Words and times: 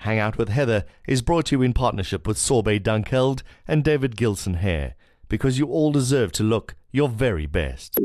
Hang 0.00 0.18
Out 0.18 0.38
with 0.38 0.48
Heather 0.48 0.86
is 1.06 1.20
brought 1.20 1.44
to 1.46 1.56
you 1.56 1.62
in 1.62 1.74
partnership 1.74 2.26
with 2.26 2.38
Sorbet 2.38 2.78
Dunkeld 2.80 3.42
and 3.68 3.84
David 3.84 4.16
Gilson 4.16 4.54
Hair, 4.54 4.94
because 5.28 5.58
you 5.58 5.66
all 5.66 5.92
deserve 5.92 6.32
to 6.32 6.42
look 6.42 6.74
your 6.90 7.06
very 7.06 7.44
best. 7.44 7.98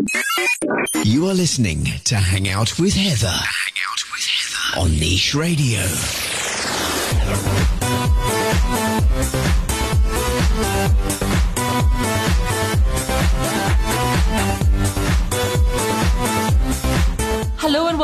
You 1.05 1.27
are 1.27 1.33
listening 1.33 1.85
to 2.03 2.15
Hang 2.15 2.49
Out 2.49 2.77
with 2.77 2.95
Heather. 2.95 3.27
Hang 3.27 3.77
Out 3.89 4.03
with 4.11 4.25
Heather 4.25 4.81
on 4.81 4.91
Niche 4.99 5.35
Radio. 5.35 5.79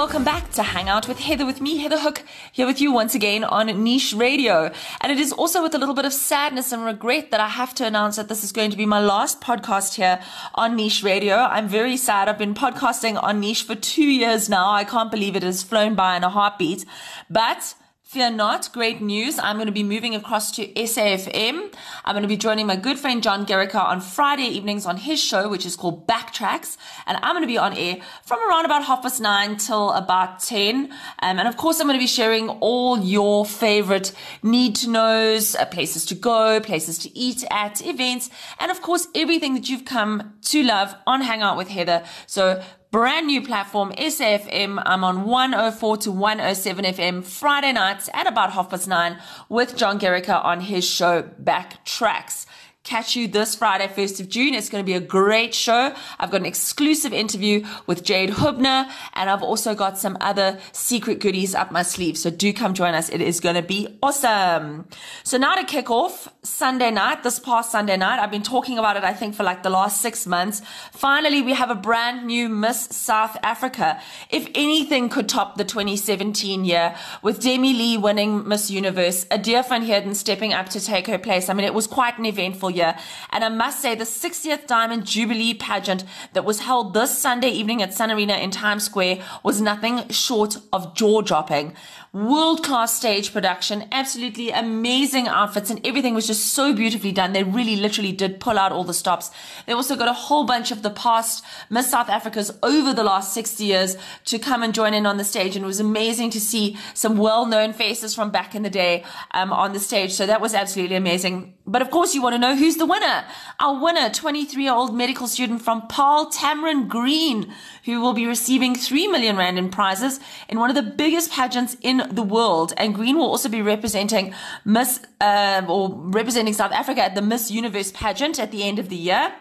Welcome 0.02 0.24
back 0.24 0.52
to 0.52 0.64
Hang 0.64 0.90
Out 0.90 1.08
with 1.08 1.20
Heather 1.20 1.46
with 1.46 1.62
me, 1.62 1.78
Heather 1.78 2.00
Hook, 2.00 2.24
here 2.52 2.66
with 2.66 2.82
you 2.82 2.92
once 2.92 3.14
again 3.14 3.44
on 3.44 3.68
Niche 3.84 4.14
Radio. 4.14 4.72
And 5.00 5.12
it 5.12 5.20
is 5.20 5.32
also 5.32 5.62
with 5.62 5.76
a 5.76 5.78
little 5.78 5.94
bit 5.94 6.06
of 6.06 6.12
sadness 6.12 6.72
and 6.72 6.84
regret 6.84 7.30
that 7.30 7.40
I 7.40 7.48
have 7.48 7.76
to 7.76 7.86
announce 7.86 8.16
that 8.16 8.28
this 8.28 8.44
is 8.44 8.52
going 8.52 8.72
to 8.72 8.78
be 8.78 8.88
my 8.88 9.00
last 9.00 9.42
podcast 9.42 9.94
here 9.94 10.20
on 10.56 10.76
Niche 10.76 11.04
Radio. 11.04 11.36
I'm 11.36 11.68
very 11.68 11.98
sad. 11.98 12.28
I've 12.28 12.40
been 12.40 12.56
podcasting 12.56 13.22
on 13.22 13.42
Niche 13.42 13.62
for 13.62 13.76
two 13.76 14.10
years 14.10 14.50
now. 14.50 14.72
I 14.72 14.86
can't 14.86 15.12
believe 15.12 15.36
it 15.36 15.44
has 15.44 15.62
flown 15.62 15.94
by 15.94 16.18
in 16.18 16.24
a 16.24 16.30
heartbeat. 16.30 16.84
But 17.30 17.76
Fear 18.12 18.32
not, 18.32 18.74
great 18.74 19.00
news. 19.00 19.40
I'm 19.40 19.56
going 19.56 19.68
to 19.68 19.72
be 19.72 19.84
moving 19.84 20.16
across 20.16 20.52
to 20.58 20.68
SAFM. 20.74 21.74
I'm 22.04 22.14
going 22.14 22.24
to 22.24 22.28
be 22.28 22.36
joining 22.36 22.68
my 22.68 22.76
good 22.76 23.00
friend 23.00 23.24
John 23.24 23.46
Gerrica 23.46 23.82
on 23.82 24.02
Friday 24.02 24.48
evenings 24.48 24.86
on 24.86 24.98
his 24.98 25.24
show, 25.24 25.48
which 25.48 25.66
is 25.66 25.78
called 25.78 26.10
Backtracks. 26.10 26.76
And 27.08 27.18
I'm 27.22 27.32
going 27.32 27.44
to 27.44 27.48
be 27.48 27.58
on 27.58 27.72
air 27.72 28.00
from 28.26 28.40
around 28.50 28.66
about 28.66 28.84
half 28.84 29.02
past 29.02 29.22
nine 29.22 29.56
till 29.56 29.92
about 29.92 30.42
10. 30.42 30.92
Um, 31.20 31.40
and 31.40 31.48
of 31.48 31.56
course, 31.56 31.80
I'm 31.80 31.88
going 31.88 31.98
to 31.98 32.04
be 32.04 32.06
sharing 32.06 32.50
all 32.50 33.00
your 33.00 33.46
favorite 33.46 34.12
need 34.44 34.76
to 34.76 34.90
knows, 34.90 35.56
uh, 35.56 35.64
places 35.64 36.06
to 36.08 36.16
go, 36.16 36.60
places 36.60 36.98
to 36.98 37.18
eat 37.18 37.46
at, 37.50 37.80
events, 37.86 38.30
and 38.60 38.72
of 38.72 38.82
course, 38.82 39.08
everything 39.16 39.54
that 39.54 39.70
you've 39.70 39.86
come 39.86 40.34
to 40.48 40.62
love 40.64 40.94
on 41.08 41.22
Hangout 41.22 41.56
with 41.56 41.70
Heather. 41.70 42.04
So 42.28 42.62
brand 42.92 43.26
new 43.28 43.42
platform, 43.42 43.94
SAFM. 43.94 44.84
I'm 44.86 45.06
on 45.06 45.24
104 45.24 45.98
to 45.98 46.12
107 46.12 46.86
FM 46.86 47.24
Friday 47.24 47.72
nights 47.72 48.10
at 48.14 48.28
about 48.28 48.52
half 48.52 48.70
past 48.70 48.86
nine 48.86 49.18
with 49.48 49.78
John 49.78 49.98
Gerrica 49.98 50.44
on 50.44 50.60
his 50.60 50.88
show 50.88 51.24
Backtracks 51.42 52.46
catch 52.84 53.16
you 53.16 53.28
this 53.28 53.54
Friday, 53.54 53.88
1st 53.88 54.22
of 54.22 54.30
June. 54.30 54.56
It's 54.56 54.68
going 54.68 54.84
to 54.84 54.86
be 54.86 54.96
a 54.96 55.00
great 55.00 55.54
show. 55.54 55.94
I've 56.20 56.32
got 56.32 56.42
an 56.42 56.48
exclusive 56.48 57.14
interview 57.14 57.64
with 57.86 58.04
Jade 58.04 58.32
Hubner, 58.32 58.90
and 59.14 59.30
I've 59.30 59.44
also 59.44 59.76
got 59.76 60.00
some 60.00 60.18
other 60.20 60.60
secret 60.72 61.20
goodies 61.20 61.54
up 61.54 61.72
my 61.72 61.84
sleeve. 61.84 62.18
So 62.18 62.32
do 62.32 62.52
come 62.52 62.74
join 62.74 62.96
us. 62.96 63.10
It 63.10 63.22
is 63.22 63.40
going 63.40 63.56
to 63.56 63.62
be 63.62 64.00
awesome. 64.02 64.88
So 65.24 65.38
now 65.38 65.54
to 65.54 65.64
kick 65.64 65.92
off 65.92 66.34
Sunday 66.42 66.90
night, 66.90 67.22
this 67.22 67.38
past 67.38 67.72
Sunday 67.72 67.98
night, 67.98 68.20
I've 68.20 68.32
been 68.32 68.42
talking 68.42 68.80
about 68.80 68.98
it, 68.98 69.04
I 69.04 69.14
think, 69.14 69.36
for 69.36 69.44
like 69.44 69.62
the 69.62 69.70
last 69.70 70.02
six 70.02 70.26
months. 70.26 70.64
Finally, 70.92 71.44
we 71.44 71.54
have 71.54 71.70
a 71.70 71.76
brand 71.76 72.26
new 72.26 72.50
Miss 72.50 72.86
South 72.86 73.38
Africa. 73.44 74.02
If 74.32 74.50
anything 74.56 75.08
could 75.10 75.30
top 75.30 75.56
the 75.56 75.66
2017 75.66 76.66
year 76.66 76.96
with 77.22 77.42
Demi-Leigh 77.42 77.98
winning 77.98 78.48
Miss 78.48 78.72
Universe, 78.72 79.26
Adè 79.26 79.68
van 79.70 79.84
Heerden 79.84 80.16
stepping 80.16 80.52
up 80.52 80.70
to 80.70 80.80
take 80.80 81.06
her 81.06 81.20
place. 81.20 81.48
I 81.48 81.54
mean, 81.54 81.66
it 81.66 81.76
was 81.76 81.86
quite 81.86 82.18
an 82.18 82.26
eventful 82.26 82.71
year. 82.72 82.96
And 83.30 83.44
I 83.44 83.50
must 83.50 83.82
say, 83.82 83.96
the 83.96 84.04
60th 84.04 84.68
Diamond 84.68 85.06
Jubilee 85.06 85.54
pageant 85.54 86.04
that 86.34 86.46
was 86.46 86.62
held 86.62 86.94
this 86.94 87.18
Sunday 87.18 87.50
evening 87.50 87.82
at 87.82 87.94
Sun 87.94 88.12
Arena 88.12 88.34
in 88.34 88.52
Times 88.52 88.84
Square 88.84 89.20
was 89.44 89.62
nothing 89.62 90.08
short 90.10 90.58
of 90.74 90.96
jaw 90.96 91.22
dropping 91.22 91.76
world 92.14 92.62
class 92.62 92.94
stage 92.94 93.32
production, 93.32 93.88
absolutely 93.90 94.52
amazing 94.52 95.30
outfits, 95.30 95.70
and 95.70 95.86
everything 95.88 96.14
was 96.14 96.28
just 96.28 96.48
so 96.48 96.74
beautifully 96.74 97.14
done. 97.14 97.32
They 97.32 97.44
really 97.44 97.78
literally 97.78 98.12
did 98.12 98.42
pull 98.42 98.60
out 98.60 98.74
all 98.74 98.84
the 98.84 98.94
stops. 98.94 99.32
They 99.66 99.72
also 99.72 99.96
got 99.96 100.10
a 100.10 100.14
whole 100.14 100.44
bunch 100.44 100.72
of 100.72 100.82
the 100.82 100.90
past 100.90 101.42
Miss 101.70 101.90
South 101.90 102.08
Africas 102.08 102.58
over 102.62 102.94
the 102.94 103.06
last 103.06 103.34
60 103.34 103.64
years 103.64 103.96
to 104.26 104.40
come 104.40 104.62
and 104.62 104.74
join 104.74 104.94
in 104.94 105.06
on 105.06 105.16
the 105.16 105.24
stage, 105.24 105.56
and 105.56 105.64
it 105.64 105.68
was 105.68 105.80
amazing 105.80 106.32
to 106.32 106.42
see 106.42 106.78
some 106.94 107.16
well 107.16 107.46
known 107.46 107.72
faces 107.72 108.14
from 108.14 108.30
back 108.30 108.56
in 108.56 108.64
the 108.64 108.70
day 108.70 109.06
um, 109.32 109.54
on 109.54 109.72
the 109.72 109.80
stage. 109.80 110.12
So 110.12 110.26
that 110.26 110.42
was 110.42 110.54
absolutely 110.54 110.98
amazing. 110.98 111.54
But 111.66 111.82
of 111.82 111.92
course, 111.92 112.14
you 112.14 112.22
want 112.22 112.34
to 112.34 112.40
know 112.40 112.58
who's 112.58 112.76
the 112.76 112.86
winner. 112.86 113.24
Our 113.62 113.82
winner, 113.82 114.10
23 114.10 114.64
year 114.64 114.74
old 114.74 114.94
medical 114.94 115.28
student 115.28 115.62
from 115.62 115.88
Paarl 115.88 116.30
Tamaryn 116.30 116.90
Green, 116.90 117.54
who 117.86 118.02
will 118.02 118.14
be 118.14 118.26
receiving 118.26 118.76
3 118.76 119.08
million 119.08 119.38
Rand 119.38 119.58
in 119.58 119.70
prizes 119.70 120.20
in 120.50 120.60
one 120.60 120.70
of 120.70 120.76
the 120.76 120.82
biggest 120.82 121.32
pageants 121.32 121.78
in 121.82 122.01
the 122.10 122.24
world. 122.24 122.74
And 122.78 122.96
Green 122.96 123.18
will 123.18 123.26
also 123.26 123.50
be 123.50 123.62
representing 123.62 124.34
Miss, 124.66 125.02
uh, 125.20 125.64
or 125.68 125.90
representing 125.94 126.54
South 126.54 126.72
Africa 126.72 127.04
at 127.04 127.16
the 127.16 127.22
Miss 127.22 127.52
Universe 127.52 127.92
pageant 127.92 128.40
at 128.40 128.52
the 128.52 128.64
end 128.64 128.80
of 128.80 128.90
the 128.90 128.96
year. 128.96 129.34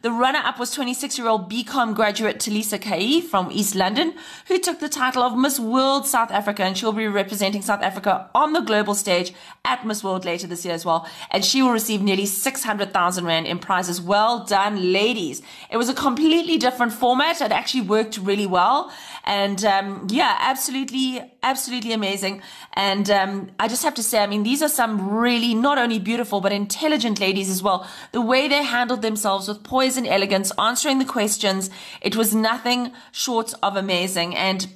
The 0.00 0.12
runner 0.12 0.38
up 0.44 0.60
was 0.60 0.70
26 0.70 1.18
year 1.18 1.26
old 1.26 1.50
BCom 1.50 1.92
graduate 1.92 2.38
Thulisa 2.38 2.78
Keyi 2.78 3.20
from 3.20 3.50
East 3.50 3.74
London, 3.74 4.14
who 4.46 4.60
took 4.60 4.78
the 4.78 4.88
title 4.88 5.24
of 5.24 5.36
Miss 5.36 5.58
World 5.58 6.06
South 6.06 6.30
Africa, 6.30 6.62
and 6.62 6.78
she'll 6.78 6.92
be 6.92 7.08
representing 7.08 7.62
South 7.62 7.82
Africa 7.82 8.30
on 8.32 8.52
the 8.52 8.60
global 8.60 8.94
stage 8.94 9.32
at 9.64 9.84
Miss 9.84 10.04
World 10.04 10.24
later 10.24 10.46
this 10.46 10.64
year 10.64 10.72
as 10.72 10.84
well. 10.84 11.08
And 11.32 11.44
she 11.44 11.62
will 11.62 11.72
receive 11.72 12.00
nearly 12.00 12.26
600,000 12.26 13.24
Rand 13.24 13.48
in 13.48 13.58
prizes. 13.58 14.00
Well 14.00 14.44
done, 14.44 14.92
ladies. 14.92 15.42
It 15.68 15.78
was 15.78 15.88
a 15.88 15.94
completely 15.94 16.58
different 16.58 16.92
format. 16.92 17.40
It 17.40 17.50
actually 17.50 17.80
worked 17.80 18.18
really 18.18 18.46
well. 18.46 18.92
And 19.28 19.62
um, 19.62 20.06
yeah, 20.08 20.38
absolutely, 20.40 21.20
absolutely 21.42 21.92
amazing. 21.92 22.40
And 22.72 23.10
um, 23.10 23.50
I 23.60 23.68
just 23.68 23.82
have 23.82 23.92
to 23.96 24.02
say, 24.02 24.20
I 24.22 24.26
mean, 24.26 24.42
these 24.42 24.62
are 24.62 24.70
some 24.70 25.10
really 25.10 25.54
not 25.54 25.76
only 25.76 25.98
beautiful, 25.98 26.40
but 26.40 26.50
intelligent 26.50 27.20
ladies 27.20 27.50
as 27.50 27.62
well. 27.62 27.86
The 28.12 28.22
way 28.22 28.48
they 28.48 28.64
handled 28.64 29.02
themselves 29.02 29.46
with 29.46 29.62
poise 29.62 29.98
and 29.98 30.06
elegance, 30.06 30.50
answering 30.58 30.98
the 30.98 31.04
questions. 31.04 31.68
It 32.00 32.16
was 32.16 32.34
nothing 32.34 32.92
short 33.12 33.52
of 33.62 33.76
amazing. 33.76 34.34
And 34.34 34.66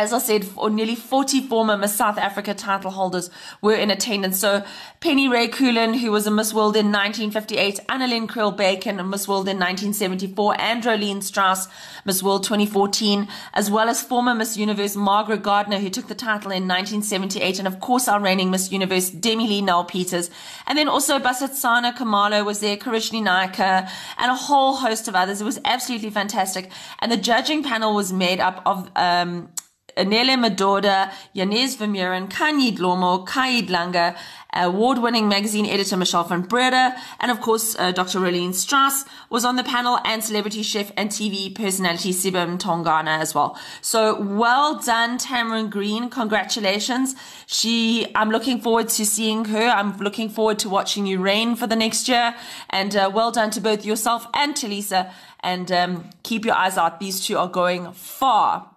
as 0.00 0.14
I 0.14 0.18
said, 0.18 0.48
nearly 0.56 0.94
40 0.94 1.46
former 1.46 1.76
Miss 1.76 1.94
South 1.94 2.16
Africa 2.16 2.54
title 2.54 2.90
holders 2.90 3.28
were 3.60 3.74
in 3.74 3.90
attendance. 3.90 4.40
So 4.40 4.64
Penny 5.00 5.28
Ray 5.28 5.46
Coelen, 5.46 5.98
who 5.98 6.10
was 6.10 6.26
a 6.26 6.30
Miss 6.30 6.54
World 6.54 6.74
in 6.74 6.86
1958, 6.86 7.80
Anneline 7.86 8.26
Kriel 8.26 8.56
Bacon, 8.56 8.98
a 8.98 9.04
Miss 9.04 9.28
World 9.28 9.46
in 9.46 9.58
1974, 9.58 10.58
and 10.58 10.82
Rolene 10.82 11.22
Strauss, 11.22 11.68
Miss 12.06 12.22
World 12.22 12.44
2014, 12.44 13.28
as 13.52 13.70
well 13.70 13.90
as 13.90 14.00
former 14.00 14.34
Miss 14.34 14.56
Universe 14.56 14.96
Margaret 14.96 15.42
Gardner, 15.42 15.78
who 15.78 15.90
took 15.90 16.08
the 16.08 16.14
title 16.14 16.50
in 16.50 16.66
1978, 16.66 17.58
and 17.58 17.68
of 17.68 17.78
course 17.80 18.08
our 18.08 18.20
reigning 18.20 18.50
Miss 18.50 18.72
Universe 18.72 19.10
Demi-Leigh 19.10 19.60
Nel-Peters. 19.60 20.30
And 20.66 20.78
then 20.78 20.88
also 20.88 21.18
Basetsana 21.18 21.94
Kumalo 21.94 22.42
was 22.42 22.60
there, 22.60 22.78
Kerishnie 22.78 23.22
Naicker, 23.22 23.86
and 24.16 24.30
a 24.30 24.34
whole 24.34 24.76
host 24.76 25.08
of 25.08 25.14
others. 25.14 25.42
It 25.42 25.44
was 25.44 25.60
absolutely 25.66 26.08
fantastic. 26.08 26.70
And 27.00 27.12
the 27.12 27.18
judging 27.18 27.62
panel 27.62 27.94
was 27.94 28.14
made 28.14 28.40
up 28.40 28.62
of, 28.64 28.90
um, 28.96 29.50
Anele 29.96 30.36
Mdoda, 30.36 31.12
Janez 31.34 31.76
Vermeiren, 31.76 32.28
Khanyi 32.30 32.76
Dhlomo, 32.76 33.26
Khaya 33.26 33.66
Dlanga, 33.66 34.16
award-winning 34.52 35.28
magazine 35.28 35.66
editor 35.66 35.96
Michelle 35.96 36.24
van 36.24 36.42
Breda, 36.42 36.96
and 37.20 37.30
of 37.30 37.40
course, 37.40 37.76
uh, 37.78 37.92
Dr. 37.92 38.18
Rolene 38.18 38.54
Strauss 38.54 39.04
was 39.28 39.44
on 39.44 39.56
the 39.56 39.62
panel 39.62 39.98
and 40.04 40.24
celebrity 40.24 40.62
chef 40.62 40.92
and 40.96 41.10
TV 41.10 41.54
personality 41.54 42.10
Siba 42.12 42.46
Mtongana 42.58 43.18
as 43.20 43.34
well. 43.34 43.58
So 43.80 44.20
well 44.20 44.78
done, 44.78 45.18
Tamaryn 45.18 45.70
Green. 45.70 46.10
Congratulations. 46.10 47.14
She, 47.46 48.06
I'm 48.14 48.30
looking 48.30 48.60
forward 48.60 48.88
to 48.90 49.06
seeing 49.06 49.44
her. 49.46 49.68
I'm 49.68 49.96
looking 49.98 50.28
forward 50.28 50.58
to 50.60 50.68
watching 50.68 51.06
you 51.06 51.20
reign 51.20 51.56
for 51.56 51.66
the 51.66 51.76
next 51.76 52.08
year. 52.08 52.34
And 52.70 52.94
uh, 52.96 53.10
well 53.12 53.30
done 53.30 53.50
to 53.52 53.60
both 53.60 53.84
yourself 53.84 54.26
and 54.34 54.54
Thulisa. 54.54 55.12
And 55.40 55.70
um, 55.72 56.10
keep 56.22 56.44
your 56.44 56.54
eyes 56.54 56.76
out. 56.76 57.00
These 57.00 57.26
two 57.26 57.38
are 57.38 57.48
going 57.48 57.92
far 57.92 58.70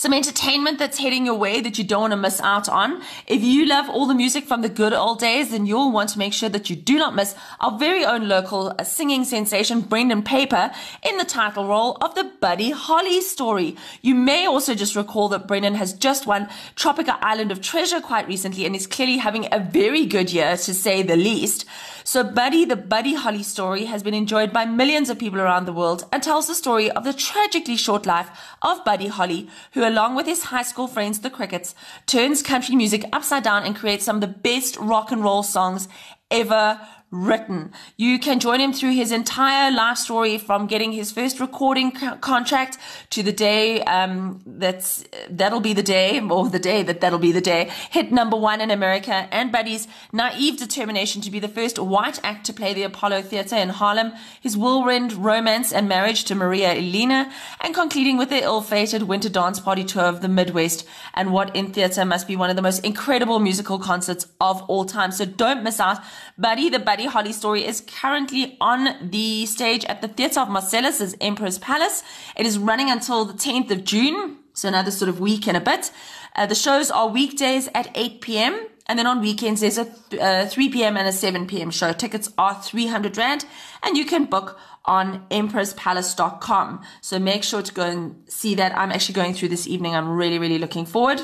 some 0.00 0.14
entertainment 0.14 0.78
that's 0.78 0.96
heading 0.96 1.26
your 1.26 1.34
way 1.34 1.60
that 1.60 1.76
you 1.76 1.84
don't 1.84 2.00
want 2.00 2.12
to 2.12 2.16
miss 2.16 2.40
out 2.40 2.70
on. 2.70 3.02
If 3.26 3.42
you 3.42 3.66
love 3.66 3.90
all 3.90 4.06
the 4.06 4.14
music 4.14 4.46
from 4.46 4.62
the 4.62 4.70
good 4.70 4.94
old 4.94 5.18
days, 5.18 5.50
then 5.50 5.66
you'll 5.66 5.92
want 5.92 6.08
to 6.08 6.18
make 6.18 6.32
sure 6.32 6.48
that 6.48 6.70
you 6.70 6.76
do 6.76 6.96
not 6.96 7.14
miss 7.14 7.34
our 7.60 7.78
very 7.78 8.02
own 8.02 8.26
local 8.26 8.74
uh, 8.78 8.82
singing 8.82 9.26
sensation, 9.26 9.82
Brendan 9.82 10.22
Peyper, 10.22 10.74
in 11.02 11.18
the 11.18 11.26
title 11.26 11.66
role 11.66 11.98
of 12.00 12.14
the 12.14 12.32
Buddy 12.40 12.70
Holly 12.70 13.20
story. 13.20 13.76
You 14.00 14.14
may 14.14 14.46
also 14.46 14.74
just 14.74 14.96
recall 14.96 15.28
that 15.28 15.46
Brendan 15.46 15.74
has 15.74 15.92
just 15.92 16.26
won 16.26 16.48
Tropica 16.76 17.18
Island 17.20 17.52
of 17.52 17.60
Treasure 17.60 18.00
quite 18.00 18.26
recently 18.26 18.64
and 18.64 18.74
is 18.74 18.86
clearly 18.86 19.18
having 19.18 19.52
a 19.52 19.60
very 19.60 20.06
good 20.06 20.32
year, 20.32 20.56
to 20.56 20.72
say 20.72 21.02
the 21.02 21.16
least. 21.16 21.66
So 22.04 22.24
Buddy, 22.24 22.64
the 22.64 22.76
Buddy 22.76 23.14
Holly 23.14 23.42
story 23.42 23.84
has 23.84 24.02
been 24.02 24.14
enjoyed 24.14 24.52
by 24.52 24.64
millions 24.64 25.10
of 25.10 25.18
people 25.18 25.40
around 25.40 25.66
the 25.66 25.72
world 25.72 26.04
and 26.12 26.22
tells 26.22 26.46
the 26.46 26.54
story 26.54 26.90
of 26.90 27.04
the 27.04 27.12
tragically 27.12 27.76
short 27.76 28.06
life 28.06 28.30
of 28.62 28.84
Buddy 28.84 29.08
Holly, 29.08 29.48
who 29.72 29.86
along 29.86 30.14
with 30.14 30.26
his 30.26 30.44
high 30.44 30.62
school 30.62 30.86
friends, 30.86 31.20
the 31.20 31.30
Crickets, 31.30 31.74
turns 32.06 32.42
country 32.42 32.74
music 32.76 33.04
upside 33.12 33.42
down 33.42 33.64
and 33.64 33.76
creates 33.76 34.04
some 34.04 34.16
of 34.16 34.20
the 34.22 34.26
best 34.26 34.76
rock 34.76 35.12
and 35.12 35.22
roll 35.22 35.42
songs 35.42 35.88
ever 36.30 36.80
written. 37.10 37.72
You 37.96 38.18
can 38.18 38.38
join 38.38 38.60
him 38.60 38.72
through 38.72 38.92
his 38.92 39.10
entire 39.10 39.72
life 39.72 39.96
story 39.96 40.38
from 40.38 40.66
getting 40.66 40.92
his 40.92 41.10
first 41.10 41.40
recording 41.40 41.90
co- 41.90 42.16
contract 42.16 42.78
to 43.10 43.22
the 43.22 43.32
day 43.32 43.82
um, 43.82 44.40
that's 44.46 45.04
that'll 45.28 45.60
be 45.60 45.72
the 45.72 45.82
day, 45.82 46.20
or 46.20 46.48
the 46.48 46.60
day 46.60 46.82
that 46.84 47.00
that'll 47.00 47.18
be 47.18 47.32
the 47.32 47.40
day. 47.40 47.70
Hit 47.90 48.12
number 48.12 48.36
one 48.36 48.60
in 48.60 48.70
America, 48.70 49.26
and 49.32 49.50
Buddy's 49.50 49.88
naive 50.12 50.56
determination 50.56 51.20
to 51.22 51.30
be 51.30 51.40
the 51.40 51.48
first 51.48 51.78
white 51.78 52.20
act 52.22 52.46
to 52.46 52.52
play 52.52 52.74
the 52.74 52.84
Apollo 52.84 53.22
Theatre 53.22 53.56
in 53.56 53.70
Harlem. 53.70 54.12
His 54.40 54.56
whirlwind 54.56 55.12
romance 55.14 55.72
and 55.72 55.88
marriage 55.88 56.24
to 56.24 56.34
Maria 56.36 56.74
Elena, 56.74 57.32
and 57.60 57.74
concluding 57.74 58.18
with 58.18 58.30
the 58.30 58.42
ill-fated 58.42 59.04
winter 59.04 59.28
dance 59.28 59.58
party 59.58 59.82
tour 59.82 60.04
of 60.04 60.20
the 60.20 60.28
Midwest, 60.28 60.86
and 61.14 61.32
what 61.32 61.54
in 61.56 61.72
theatre 61.72 62.04
must 62.04 62.28
be 62.28 62.36
one 62.36 62.50
of 62.50 62.56
the 62.56 62.62
most 62.62 62.84
incredible 62.84 63.40
musical 63.40 63.80
concerts 63.80 64.26
of 64.40 64.62
all 64.62 64.84
time. 64.84 65.10
So 65.10 65.24
don't 65.24 65.64
miss 65.64 65.80
out. 65.80 65.98
Buddy, 66.38 66.68
the 66.68 66.78
Buddy 66.78 66.99
Holly 67.06 67.32
story 67.32 67.66
is 67.66 67.80
currently 67.80 68.56
on 68.60 69.10
the 69.10 69.46
stage 69.46 69.84
at 69.86 70.02
the 70.02 70.08
Theatre 70.08 70.40
of 70.40 70.48
Marcellus' 70.48 71.14
Emperor's 71.20 71.58
Palace. 71.58 72.02
It 72.36 72.46
is 72.46 72.58
running 72.58 72.90
until 72.90 73.24
the 73.24 73.34
10th 73.34 73.70
of 73.70 73.84
June, 73.84 74.38
so 74.52 74.68
another 74.68 74.90
sort 74.90 75.08
of 75.08 75.20
week 75.20 75.46
and 75.46 75.56
a 75.56 75.60
bit. 75.60 75.90
Uh, 76.36 76.46
the 76.46 76.54
shows 76.54 76.90
are 76.90 77.08
weekdays 77.08 77.68
at 77.74 77.90
8 77.94 78.20
p.m. 78.20 78.66
And 78.86 78.98
then 78.98 79.06
on 79.06 79.20
weekends, 79.20 79.60
there's 79.60 79.78
a 79.78 79.84
th- 79.84 80.20
uh, 80.20 80.46
3 80.46 80.68
p.m. 80.70 80.96
and 80.96 81.06
a 81.06 81.12
7 81.12 81.46
p.m. 81.46 81.70
show. 81.70 81.92
Tickets 81.92 82.32
are 82.36 82.60
300 82.60 83.16
Rand 83.16 83.46
and 83.82 83.96
you 83.96 84.04
can 84.04 84.24
book 84.24 84.58
on 84.84 85.26
emperorspalace.com. 85.30 86.80
So 87.00 87.18
make 87.18 87.44
sure 87.44 87.62
to 87.62 87.72
go 87.72 87.82
and 87.82 88.16
see 88.28 88.54
that. 88.56 88.76
I'm 88.76 88.90
actually 88.90 89.14
going 89.14 89.34
through 89.34 89.48
this 89.48 89.68
evening. 89.68 89.94
I'm 89.94 90.08
really, 90.08 90.38
really 90.38 90.58
looking 90.58 90.86
forward. 90.86 91.22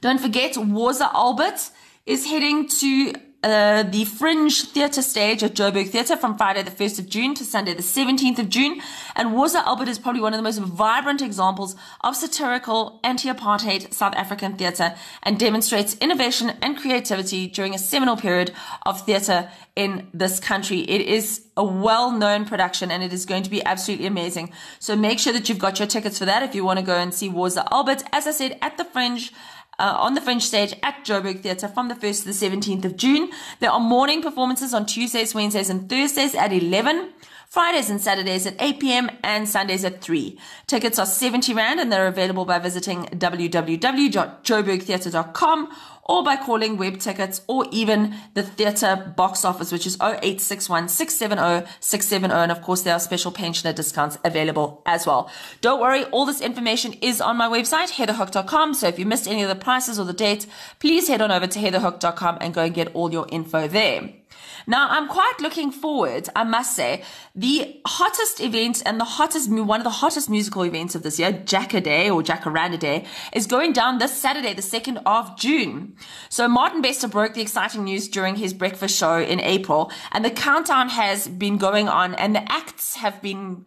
Don't 0.00 0.20
forget, 0.20 0.54
Woza 0.54 1.08
Albert 1.14 1.70
is 2.04 2.26
heading 2.26 2.68
to 2.68 3.14
uh, 3.42 3.82
the 3.82 4.04
Fringe 4.04 4.62
Theatre 4.62 5.02
stage 5.02 5.42
at 5.42 5.54
Joburg 5.54 5.88
Theatre 5.88 6.16
from 6.16 6.36
Friday 6.36 6.62
the 6.62 6.70
1st 6.70 7.00
of 7.00 7.08
June 7.08 7.34
to 7.34 7.44
Sunday 7.44 7.74
the 7.74 7.82
17th 7.82 8.38
of 8.38 8.48
June. 8.48 8.80
And 9.16 9.30
Woza 9.30 9.64
Albert 9.66 9.88
is 9.88 9.98
probably 9.98 10.20
one 10.20 10.32
of 10.32 10.38
the 10.38 10.42
most 10.42 10.60
vibrant 10.60 11.20
examples 11.22 11.74
of 12.02 12.14
satirical 12.14 13.00
anti-apartheid 13.02 13.92
South 13.92 14.14
African 14.14 14.56
theatre 14.56 14.94
and 15.22 15.38
demonstrates 15.38 15.96
innovation 16.00 16.52
and 16.62 16.76
creativity 16.76 17.48
during 17.48 17.74
a 17.74 17.78
seminal 17.78 18.16
period 18.16 18.52
of 18.86 19.04
theatre 19.04 19.50
in 19.74 20.08
this 20.14 20.38
country. 20.38 20.80
It 20.80 21.00
is 21.00 21.42
a 21.56 21.64
well-known 21.64 22.44
production 22.44 22.90
and 22.90 23.02
it 23.02 23.12
is 23.12 23.26
going 23.26 23.42
to 23.42 23.50
be 23.50 23.64
absolutely 23.64 24.06
amazing. 24.06 24.52
So 24.78 24.94
make 24.94 25.18
sure 25.18 25.32
that 25.32 25.48
you've 25.48 25.58
got 25.58 25.78
your 25.78 25.88
tickets 25.88 26.18
for 26.18 26.26
that 26.26 26.42
if 26.42 26.54
you 26.54 26.64
want 26.64 26.78
to 26.78 26.84
go 26.84 26.96
and 26.96 27.12
see 27.12 27.28
Woza 27.28 27.66
Albert. 27.72 28.04
As 28.12 28.26
I 28.26 28.30
said, 28.30 28.58
at 28.62 28.78
the 28.78 28.84
Fringe, 28.84 29.32
uh, 29.78 29.96
on 29.98 30.14
the 30.14 30.20
Fringe 30.20 30.44
stage 30.44 30.74
at 30.82 31.04
Joburg 31.04 31.42
Theatre 31.42 31.68
from 31.68 31.88
the 31.88 31.94
1st 31.94 32.22
to 32.22 32.26
the 32.26 32.32
17th 32.32 32.84
of 32.84 32.96
June. 32.96 33.30
There 33.60 33.70
are 33.70 33.80
morning 33.80 34.22
performances 34.22 34.74
on 34.74 34.86
Tuesdays, 34.86 35.34
Wednesdays, 35.34 35.70
and 35.70 35.88
Thursdays 35.88 36.34
at 36.34 36.52
11. 36.52 37.12
Fridays 37.52 37.90
and 37.90 38.00
Saturdays 38.00 38.46
at 38.46 38.54
8 38.58 38.80
p.m. 38.80 39.10
and 39.22 39.46
Sundays 39.46 39.84
at 39.84 40.00
3. 40.00 40.38
Tickets 40.66 40.98
are 40.98 41.04
70 41.04 41.52
Rand 41.52 41.80
and 41.80 41.92
they're 41.92 42.06
available 42.06 42.46
by 42.46 42.58
visiting 42.58 43.04
www.joburgtheatre.com 43.04 45.68
or 46.04 46.24
by 46.24 46.36
calling 46.36 46.76
web 46.76 46.98
tickets 46.98 47.42
or 47.46 47.66
even 47.70 48.14
the 48.34 48.42
theatre 48.42 49.12
box 49.16 49.44
office, 49.44 49.70
which 49.70 49.86
is 49.86 49.96
0861 49.96 50.88
670 50.88 51.70
670. 51.80 52.34
And 52.34 52.52
of 52.52 52.62
course, 52.62 52.82
there 52.82 52.94
are 52.94 53.00
special 53.00 53.30
pensioner 53.30 53.72
discounts 53.72 54.18
available 54.24 54.82
as 54.86 55.06
well. 55.06 55.30
Don't 55.60 55.80
worry, 55.80 56.04
all 56.06 56.26
this 56.26 56.40
information 56.40 56.94
is 56.94 57.20
on 57.20 57.36
my 57.36 57.48
website, 57.48 57.92
heatherhook.com. 57.92 58.74
So 58.74 58.88
if 58.88 58.98
you 58.98 59.06
missed 59.06 59.28
any 59.28 59.42
of 59.42 59.48
the 59.48 59.54
prices 59.54 59.98
or 59.98 60.04
the 60.04 60.12
dates, 60.12 60.46
please 60.78 61.08
head 61.08 61.20
on 61.20 61.30
over 61.30 61.46
to 61.46 61.58
heatherhook.com 61.58 62.38
and 62.40 62.54
go 62.54 62.64
and 62.64 62.74
get 62.74 62.94
all 62.94 63.12
your 63.12 63.26
info 63.30 63.68
there. 63.68 64.21
Now, 64.66 64.88
I'm 64.90 65.08
quite 65.08 65.34
looking 65.40 65.72
forward, 65.72 66.28
I 66.36 66.44
must 66.44 66.76
say, 66.76 67.02
the 67.34 67.80
hottest 67.86 68.40
event 68.40 68.82
and 68.86 69.00
the 69.00 69.04
hottest, 69.04 69.50
one 69.50 69.80
of 69.80 69.84
the 69.84 69.90
hottest 69.90 70.30
musical 70.30 70.62
events 70.62 70.94
of 70.94 71.02
this 71.02 71.18
year, 71.18 71.32
Jacka 71.32 71.80
Day 71.80 72.08
or 72.08 72.22
Jacaranda 72.22 72.78
Day, 72.78 73.06
is 73.32 73.46
going 73.46 73.72
down 73.72 73.98
this 73.98 74.16
Saturday, 74.16 74.54
the 74.54 74.62
2nd 74.62 75.02
of 75.04 75.36
June. 75.36 75.96
So 76.28 76.46
Martin 76.46 76.80
Bester 76.80 77.08
broke 77.08 77.34
the 77.34 77.42
exciting 77.42 77.84
news 77.84 78.08
during 78.08 78.36
his 78.36 78.54
breakfast 78.54 78.96
show 78.96 79.18
in 79.18 79.40
April, 79.40 79.90
and 80.12 80.24
the 80.24 80.30
countdown 80.30 80.90
has 80.90 81.26
been 81.26 81.58
going 81.58 81.88
on, 81.88 82.14
and 82.14 82.34
the 82.34 82.52
acts 82.52 82.96
have 82.96 83.20
been 83.20 83.66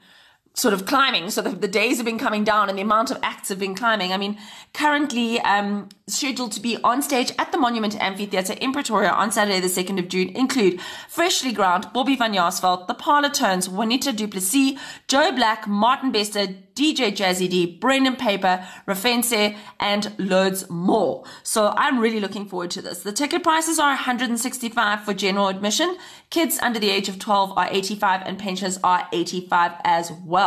sort 0.55 0.73
of 0.73 0.85
climbing. 0.85 1.29
So 1.29 1.41
the, 1.41 1.49
the, 1.49 1.67
days 1.67 1.97
have 1.97 2.05
been 2.05 2.17
coming 2.17 2.45
down 2.45 2.69
and 2.69 2.77
the 2.77 2.81
amount 2.81 3.11
of 3.11 3.19
acts 3.21 3.49
have 3.49 3.59
been 3.59 3.75
climbing. 3.75 4.13
I 4.13 4.17
mean, 4.17 4.37
currently 4.73 5.39
um, 5.41 5.89
scheduled 6.07 6.53
to 6.53 6.61
be 6.61 6.77
on 6.81 7.01
stage 7.01 7.33
at 7.37 7.51
the 7.51 7.57
Monument 7.57 7.99
Amphitheatre 8.01 8.53
in 8.53 8.71
Pretoria 8.71 9.09
on 9.09 9.31
Saturday, 9.31 9.59
the 9.59 9.67
2nd 9.67 9.99
of 9.99 10.07
June, 10.07 10.29
include 10.29 10.79
Freshly 11.09 11.51
Ground, 11.51 11.87
Bobby 11.93 12.15
Van 12.15 12.33
Jaarsveld, 12.33 12.87
The 12.87 12.95
Parlotones, 12.95 13.67
Juanita 13.67 14.13
Duplessis, 14.13 14.79
Joe 15.07 15.31
Black, 15.33 15.67
Martin 15.67 16.11
Bester, 16.11 16.47
DJ 16.75 17.15
Jazzy 17.15 17.49
D, 17.49 17.65
Brendan 17.65 18.17
Peyper, 18.17 18.65
Refentse, 18.85 19.55
and 19.79 20.13
loads 20.19 20.69
more. 20.69 21.23
So 21.41 21.73
I'm 21.77 21.99
really 21.99 22.19
looking 22.19 22.47
forward 22.47 22.69
to 22.71 22.81
this. 22.81 23.01
The 23.01 23.13
ticket 23.13 23.43
prices 23.43 23.79
are 23.79 23.91
165 23.91 25.03
for 25.03 25.13
general 25.13 25.47
admission. 25.47 25.97
Kids 26.29 26.59
under 26.61 26.77
the 26.77 26.89
age 26.89 27.07
of 27.07 27.17
12 27.17 27.57
are 27.57 27.69
85 27.71 28.23
and 28.25 28.37
pensioners 28.37 28.77
are 28.83 29.07
85 29.13 29.71
as 29.85 30.11
well. 30.25 30.44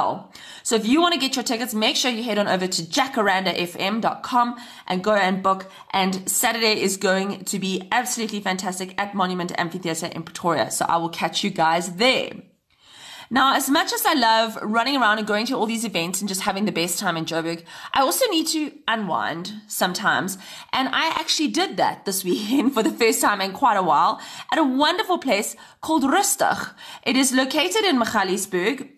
So 0.62 0.76
if 0.76 0.86
you 0.86 1.00
want 1.00 1.14
to 1.14 1.20
get 1.20 1.36
your 1.36 1.42
tickets, 1.42 1.74
make 1.74 1.96
sure 1.96 2.10
you 2.10 2.22
head 2.22 2.38
on 2.38 2.48
over 2.48 2.66
to 2.66 2.82
jacarandafm.com 2.82 4.56
and 4.86 5.04
go 5.04 5.14
and 5.14 5.42
book. 5.42 5.70
And 5.90 6.28
Saturday 6.28 6.80
is 6.80 6.96
going 6.96 7.44
to 7.44 7.58
be 7.58 7.88
absolutely 7.90 8.40
fantastic 8.40 8.94
at 9.00 9.14
Monument 9.14 9.52
Amphitheatre 9.56 10.06
in 10.06 10.22
Pretoria. 10.22 10.70
So 10.70 10.84
I 10.88 10.96
will 10.98 11.08
catch 11.08 11.42
you 11.42 11.50
guys 11.50 11.96
there. 11.96 12.32
Now, 13.30 13.56
as 13.56 13.68
much 13.68 13.92
as 13.92 14.06
I 14.06 14.14
love 14.14 14.56
running 14.62 14.96
around 14.96 15.18
and 15.18 15.26
going 15.26 15.44
to 15.46 15.54
all 15.54 15.66
these 15.66 15.84
events 15.84 16.20
and 16.20 16.28
just 16.28 16.42
having 16.42 16.64
the 16.64 16.72
best 16.72 16.98
time 16.98 17.14
in 17.14 17.26
Joburg, 17.26 17.62
I 17.92 18.00
also 18.00 18.26
need 18.30 18.46
to 18.48 18.72
unwind 18.88 19.52
sometimes. 19.66 20.38
And 20.72 20.88
I 20.88 21.08
actually 21.08 21.48
did 21.48 21.76
that 21.76 22.06
this 22.06 22.24
weekend 22.28 22.72
for 22.72 22.82
the 22.82 22.90
first 22.90 23.20
time 23.20 23.42
in 23.42 23.52
quite 23.52 23.76
a 23.76 23.82
while 23.82 24.18
at 24.50 24.58
a 24.58 24.64
wonderful 24.64 25.18
place 25.18 25.56
called 25.82 26.04
Rustig. 26.04 26.72
It 27.02 27.16
is 27.16 27.32
located 27.32 27.84
in 27.84 28.00
Magaliesburg. 28.00 28.88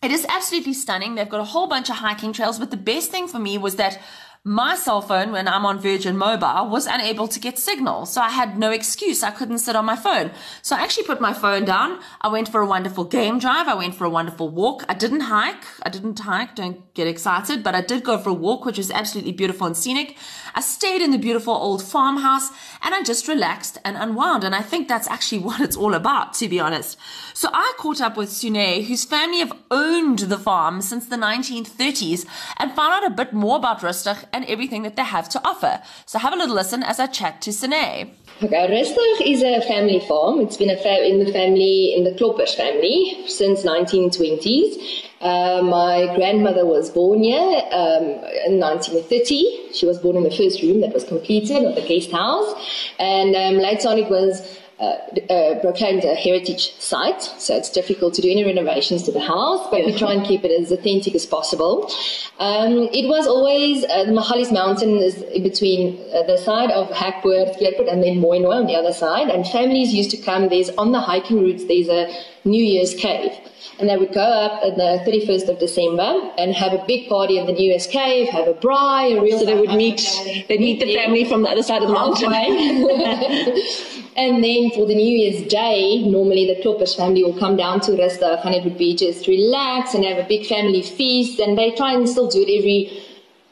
It 0.00 0.12
is 0.12 0.24
absolutely 0.28 0.74
stunning. 0.74 1.16
They've 1.16 1.28
got 1.28 1.40
a 1.40 1.44
whole 1.44 1.66
bunch 1.66 1.90
of 1.90 1.96
hiking 1.96 2.32
trails, 2.32 2.58
but 2.58 2.70
the 2.70 2.76
best 2.76 3.10
thing 3.10 3.26
for 3.26 3.40
me 3.40 3.58
was 3.58 3.76
that 3.76 4.00
my 4.44 4.76
cell 4.76 5.02
phone, 5.02 5.32
when 5.32 5.48
I'm 5.48 5.66
on 5.66 5.78
Virgin 5.78 6.16
Mobile, 6.16 6.68
was 6.70 6.86
unable 6.86 7.28
to 7.28 7.40
get 7.40 7.58
signal. 7.58 8.06
So 8.06 8.20
I 8.20 8.30
had 8.30 8.58
no 8.58 8.70
excuse. 8.70 9.22
I 9.22 9.30
couldn't 9.30 9.58
sit 9.58 9.74
on 9.74 9.84
my 9.84 9.96
phone. 9.96 10.30
So 10.62 10.76
I 10.76 10.80
actually 10.80 11.04
put 11.04 11.20
my 11.20 11.32
phone 11.32 11.64
down. 11.64 12.00
I 12.20 12.28
went 12.28 12.48
for 12.48 12.60
a 12.60 12.66
wonderful 12.66 13.04
game 13.04 13.38
drive. 13.38 13.66
I 13.66 13.74
went 13.74 13.96
for 13.96 14.04
a 14.04 14.10
wonderful 14.10 14.48
walk. 14.48 14.84
I 14.88 14.94
didn't 14.94 15.20
hike. 15.22 15.64
I 15.82 15.90
didn't 15.90 16.20
hike. 16.20 16.54
Don't 16.54 16.92
get 16.94 17.08
excited, 17.08 17.62
but 17.62 17.74
I 17.74 17.80
did 17.80 18.04
go 18.04 18.16
for 18.16 18.30
a 18.30 18.34
walk, 18.34 18.64
which 18.64 18.78
was 18.78 18.90
absolutely 18.90 19.32
beautiful 19.32 19.66
and 19.66 19.76
scenic. 19.76 20.16
I 20.54 20.60
stayed 20.60 21.02
in 21.02 21.10
the 21.10 21.18
beautiful 21.18 21.54
old 21.54 21.82
farmhouse 21.82 22.50
and 22.82 22.94
I 22.94 23.02
just 23.02 23.28
relaxed 23.28 23.78
and 23.84 23.96
unwound. 23.96 24.44
And 24.44 24.54
I 24.54 24.62
think 24.62 24.88
that's 24.88 25.08
actually 25.08 25.38
what 25.48 25.60
it's 25.60 25.76
all 25.76 25.94
about, 25.94 26.32
to 26.34 26.48
be 26.48 26.60
honest. 26.60 26.96
So 27.34 27.50
I 27.52 27.74
caught 27.78 28.00
up 28.00 28.16
with 28.16 28.30
Sune, 28.30 28.84
whose 28.84 29.04
family 29.04 29.40
have 29.40 29.52
owned 29.70 30.20
the 30.20 30.38
farm 30.38 30.80
since 30.80 31.06
the 31.06 31.16
1930s 31.16 32.24
and 32.56 32.72
found 32.72 32.94
out 32.94 33.06
a 33.06 33.14
bit 33.14 33.32
more 33.32 33.56
about 33.56 33.80
Rustig 33.80 34.24
and 34.32 34.44
everything 34.46 34.82
that 34.82 34.96
they 34.96 35.04
have 35.04 35.28
to 35.30 35.40
offer. 35.46 35.80
So 36.06 36.18
have 36.18 36.32
a 36.32 36.36
little 36.36 36.54
listen 36.54 36.82
as 36.82 37.00
I 37.00 37.06
chat 37.06 37.40
to 37.42 37.52
Sine. 37.52 38.10
Okay, 38.40 38.68
Rustig 38.70 39.26
is 39.26 39.42
a 39.42 39.60
family 39.62 40.00
farm. 40.00 40.40
It's 40.40 40.56
been 40.56 40.70
a 40.70 40.76
fa- 40.76 41.04
in 41.04 41.24
the 41.24 41.32
family, 41.32 41.94
in 41.96 42.04
the 42.04 42.12
Kloppers 42.12 42.54
family 42.54 43.24
since 43.26 43.64
1920s. 43.64 45.04
Uh, 45.20 45.60
my 45.62 46.14
grandmother 46.14 46.64
was 46.64 46.90
born 46.90 47.22
here 47.24 47.62
um, 47.72 48.04
in 48.46 48.60
1930. 48.60 49.72
She 49.72 49.86
was 49.86 49.98
born 49.98 50.16
in 50.16 50.22
the 50.22 50.30
first 50.30 50.62
room 50.62 50.80
that 50.82 50.94
was 50.94 51.02
completed 51.02 51.64
of 51.64 51.74
the 51.74 51.82
guest 51.82 52.12
house. 52.12 52.54
And 53.00 53.34
um, 53.34 53.54
later 53.60 53.88
on 53.88 53.98
it 53.98 54.08
was 54.08 54.60
uh, 54.80 54.96
uh, 55.32 55.58
proclaimed 55.60 56.04
a 56.04 56.14
heritage 56.14 56.72
site, 56.78 57.20
so 57.20 57.56
it's 57.56 57.68
difficult 57.68 58.14
to 58.14 58.22
do 58.22 58.30
any 58.30 58.44
renovations 58.44 59.02
to 59.02 59.10
the 59.10 59.20
house, 59.20 59.66
but 59.72 59.84
we 59.84 59.92
try 59.92 60.12
and 60.12 60.24
keep 60.24 60.44
it 60.44 60.52
as 60.52 60.70
authentic 60.70 61.16
as 61.16 61.26
possible. 61.26 61.90
Um, 62.38 62.88
it 62.92 63.08
was 63.08 63.26
always 63.26 63.84
uh, 63.84 64.04
the 64.04 64.12
Magalies 64.12 64.52
Mountain 64.52 64.98
is 64.98 65.16
between 65.42 65.98
uh, 66.14 66.22
the 66.22 66.36
side 66.36 66.70
of 66.70 66.88
Hekpoort, 66.90 67.58
Keerput, 67.58 67.90
and 67.90 68.04
then 68.04 68.20
Mooinooi 68.22 68.54
on 68.54 68.66
the 68.66 68.76
other 68.76 68.92
side, 68.92 69.28
and 69.28 69.44
families 69.48 69.92
used 69.92 70.12
to 70.12 70.16
come. 70.16 70.48
There's 70.48 70.70
on 70.70 70.92
the 70.92 71.00
hiking 71.00 71.40
routes. 71.40 71.64
There's 71.64 71.88
a 71.88 72.06
New 72.44 72.62
Year's 72.62 72.94
cave. 72.94 73.32
And 73.78 73.88
they 73.88 73.96
would 73.96 74.12
go 74.12 74.20
up 74.20 74.62
on 74.62 74.76
the 74.76 75.02
31st 75.06 75.48
of 75.48 75.58
December 75.58 76.32
and 76.36 76.54
have 76.54 76.72
a 76.72 76.84
big 76.86 77.08
party 77.08 77.38
in 77.38 77.46
the 77.46 77.52
New 77.52 77.70
Year's 77.70 77.86
cave, 77.86 78.28
have 78.28 78.48
a 78.48 78.54
braai, 78.54 79.16
a 79.16 79.20
real 79.20 79.38
So 79.38 79.46
they 79.46 79.58
would 79.58 79.74
meet, 79.74 80.00
they'd 80.48 80.60
meet 80.60 80.80
the 80.80 80.94
family 80.96 81.24
from 81.24 81.42
the 81.42 81.50
other 81.50 81.62
side 81.62 81.82
of 81.82 81.88
the 81.88 81.94
mountain. 81.94 82.32
and 84.16 84.42
then 84.42 84.70
for 84.70 84.86
the 84.86 84.94
New 84.94 85.16
Year's 85.18 85.46
Day, 85.48 86.02
normally 86.02 86.46
the 86.46 86.60
Kloppers 86.62 86.96
family 86.96 87.22
will 87.22 87.38
come 87.38 87.56
down 87.56 87.80
to 87.82 87.92
Rustig 87.92 88.44
and 88.44 88.54
it 88.54 88.64
would 88.64 88.78
be 88.78 88.96
just 88.96 89.26
relax 89.26 89.94
and 89.94 90.04
have 90.04 90.18
a 90.18 90.28
big 90.28 90.46
family 90.46 90.82
feast. 90.82 91.38
And 91.38 91.56
they 91.56 91.70
try 91.72 91.92
and 91.92 92.08
still 92.08 92.28
do 92.28 92.42
it 92.42 92.58
every 92.58 93.07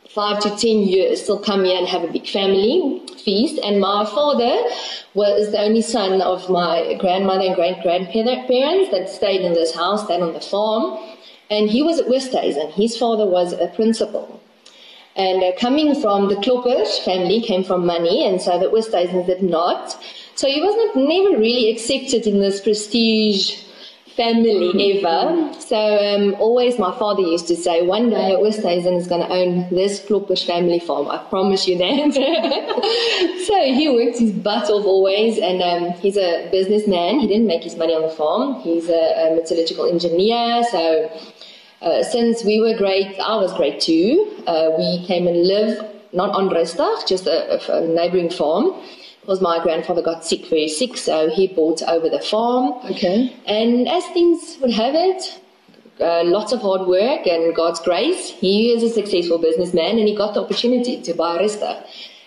five 0.09 0.41
to 0.41 0.51
ten 0.51 0.81
years 0.81 1.23
still 1.23 1.39
come 1.39 1.65
here 1.65 1.79
and 1.79 1.87
have 1.87 2.05
a 2.05 2.13
big 2.13 2.27
family 2.27 3.03
feast. 3.25 3.59
And 3.63 3.81
my 3.81 4.05
father 4.05 4.63
was 5.15 5.51
the 5.51 5.61
only 5.61 5.83
son 5.83 6.21
of 6.21 6.49
my 6.51 6.95
grandmother 7.01 7.47
and 7.47 7.55
great 7.55 7.83
grandparents 7.83 8.91
that 8.91 9.09
stayed 9.09 9.43
in 9.43 9.53
this 9.53 9.75
house, 9.75 10.05
stayed 10.05 10.21
on 10.21 10.33
the 10.33 10.41
farm. 10.41 10.99
And 11.51 11.71
he 11.71 11.83
was 11.83 11.99
at 12.01 12.07
Westhuizen. 12.07 12.73
His 12.73 12.97
father 12.97 13.27
was 13.27 13.53
a 13.53 13.69
principal. 13.69 14.41
And 15.17 15.43
uh, 15.43 15.53
coming 15.59 15.95
from 16.01 16.29
the 16.29 16.37
Kloppers 16.37 16.99
family 16.99 17.41
came 17.41 17.65
from 17.65 17.87
money, 17.87 18.27
and 18.27 18.41
so 18.41 18.59
the 18.59 18.67
Westhuizens 18.67 19.27
did 19.27 19.43
not. 19.43 19.97
So 20.35 20.47
he 20.47 20.61
was 20.61 20.77
not 20.77 20.97
never 21.09 21.39
really 21.39 21.71
accepted 21.71 22.27
in 22.27 22.41
this 22.41 22.61
prestige 22.61 23.63
family 24.17 24.97
ever. 24.97 25.53
So 25.61 25.77
um, 25.77 26.35
always 26.41 26.79
my 26.79 26.97
father 26.99 27.23
used 27.23 27.47
to 27.49 27.57
say, 27.57 27.83
one 27.83 28.11
day 28.11 28.35
Westhuizen 28.39 28.97
is 28.97 29.07
going 29.07 29.21
to 29.21 29.33
own 29.33 29.69
this 29.71 30.01
Kloppers 30.01 30.45
family 30.45 30.79
farm. 30.81 31.09
I 31.09 31.19
promise 31.19 31.69
you 31.69 31.77
that. 31.79 32.13
so 33.47 33.55
he 33.63 33.89
worked 33.91 34.19
his 34.19 34.33
butt 34.33 34.71
off 34.71 34.87
always, 34.87 35.39
and 35.39 35.63
um, 35.63 35.93
he's 36.01 36.17
a 36.17 36.49
businessman. 36.51 37.21
He 37.21 37.27
didn't 37.27 37.47
make 37.47 37.63
his 37.63 37.77
money 37.77 37.95
on 37.95 38.03
the 38.03 38.11
farm. 38.11 38.61
He's 38.61 38.89
a, 38.89 38.93
a 38.93 39.37
metallurgical 39.37 39.87
engineer. 39.87 40.65
So 40.71 41.11
uh, 41.83 42.03
since 42.03 42.45
we 42.45 42.61
were 42.61 42.77
great, 42.77 43.19
I 43.21 43.37
was 43.37 43.53
great 43.53 43.81
too. 43.81 44.43
uh, 44.47 44.71
we 44.79 45.05
came 45.07 45.27
and 45.27 45.47
lived 45.47 45.85
not 46.13 46.31
on 46.31 46.49
Rustig, 46.49 47.07
just 47.07 47.27
a, 47.27 47.39
a, 47.55 47.83
a 47.83 47.87
neighboring 47.87 48.31
farm. 48.31 48.73
Because 49.27 49.41
my 49.41 49.61
grandfather 49.61 50.03
got 50.03 50.25
sick, 50.25 50.47
very 50.47 50.69
sick, 50.69 50.97
so 50.97 51.29
he 51.29 51.49
bought 51.49 51.83
over 51.83 52.09
the 52.09 52.21
farm. 52.21 52.75
Okay. 52.93 53.35
And 53.45 53.89
as 53.89 54.07
things 54.07 54.57
would 54.61 54.71
have 54.71 54.95
it, 54.95 55.41
uh, 56.01 56.23
lots 56.23 56.53
of 56.53 56.61
hard 56.61 56.87
work 56.87 57.27
and 57.27 57.53
God's 57.53 57.81
grace, 57.81 58.29
he 58.29 58.71
is 58.71 58.85
a 58.85 58.89
successful 58.89 59.39
businessman 59.39 59.99
and 59.99 60.07
he 60.07 60.15
got 60.15 60.35
the 60.35 60.45
opportunity 60.45 61.03
to 61.03 61.13
buy 61.13 61.39
Rustig. 61.39 61.85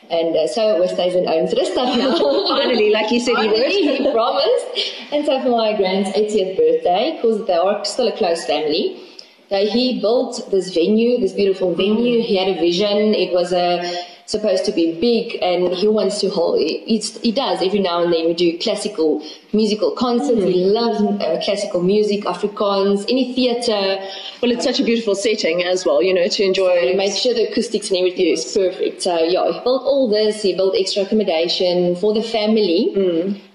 And 0.09 0.35
uh, 0.35 0.45
so 0.47 0.61
Westhuizen 0.81 1.25
owns 1.25 1.53
Rustig 1.53 1.97
now. 1.97 2.17
Finally, 2.49 2.89
like 2.91 3.09
you 3.13 3.21
said, 3.21 3.37
he 3.37 3.47
Finally, 3.47 3.87
would. 3.87 3.99
he 3.99 4.11
promised. 4.11 5.13
And 5.13 5.25
so 5.25 5.41
for 5.41 5.51
my 5.51 5.77
grand's 5.77 6.09
80th 6.09 6.57
birthday, 6.57 7.13
because 7.15 7.47
they 7.47 7.53
are 7.53 7.85
still 7.85 8.09
a 8.09 8.17
close 8.17 8.43
family, 8.43 8.99
so 9.47 9.65
he 9.65 10.01
built 10.01 10.51
this 10.51 10.73
venue, 10.73 11.17
this 11.17 11.31
beautiful 11.31 11.73
venue. 11.73 12.21
He 12.21 12.35
had 12.35 12.49
a 12.49 12.59
vision. 12.59 13.15
It 13.15 13.33
was 13.33 13.53
a 13.53 13.81
supposed 14.29 14.63
to 14.63 14.71
be 14.71 14.85
big, 15.01 15.41
and 15.41 15.73
he 15.73 15.87
wants 15.87 16.21
to 16.21 16.29
hold. 16.29 16.59
It's, 16.61 17.19
he 17.21 17.31
does 17.31 17.63
every 17.63 17.79
now 17.79 18.03
and 18.03 18.13
then. 18.13 18.27
We 18.27 18.35
do 18.35 18.59
classical 18.59 19.23
musical 19.53 19.91
concerts. 19.95 20.43
He 20.43 20.65
loves 20.65 21.01
uh, 21.01 21.41
classical 21.43 21.81
music, 21.81 22.25
Afrikaans, 22.25 23.05
any 23.09 23.33
theatre. 23.33 23.97
Well, 24.39 24.51
it's 24.51 24.63
such 24.63 24.79
a 24.79 24.83
beautiful 24.83 25.15
setting 25.15 25.63
as 25.63 25.83
well, 25.83 26.03
you 26.03 26.13
know, 26.13 26.27
to 26.27 26.43
enjoy. 26.43 26.79
He 26.89 26.93
made 26.93 27.15
sure 27.17 27.33
the 27.33 27.49
acoustics 27.49 27.89
and 27.89 27.97
everything 27.97 28.27
is 28.27 28.45
perfect. 28.53 29.01
So 29.01 29.17
yeah, 29.17 29.51
he 29.51 29.59
built 29.61 29.83
all 29.83 30.07
this. 30.07 30.43
He 30.43 30.55
built 30.55 30.75
extra 30.77 31.03
accommodation 31.03 31.95
for 31.95 32.13
the 32.13 32.21
family, 32.21 32.93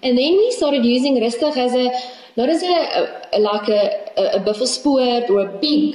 and 0.03 0.19
then 0.19 0.33
we 0.43 0.51
started 0.51 0.85
using 0.85 1.15
Rustig 1.17 1.57
as 1.57 1.73
a 1.75 1.87
not 2.37 2.49
as 2.49 2.65
a, 2.65 2.67
a, 2.67 3.03
a 3.35 3.39
like 3.39 3.69
a, 3.69 3.83
a, 4.17 4.25
a 4.39 4.41
buffelspoort 4.41 5.31
or 5.31 5.39
a 5.47 5.59
big 5.59 5.95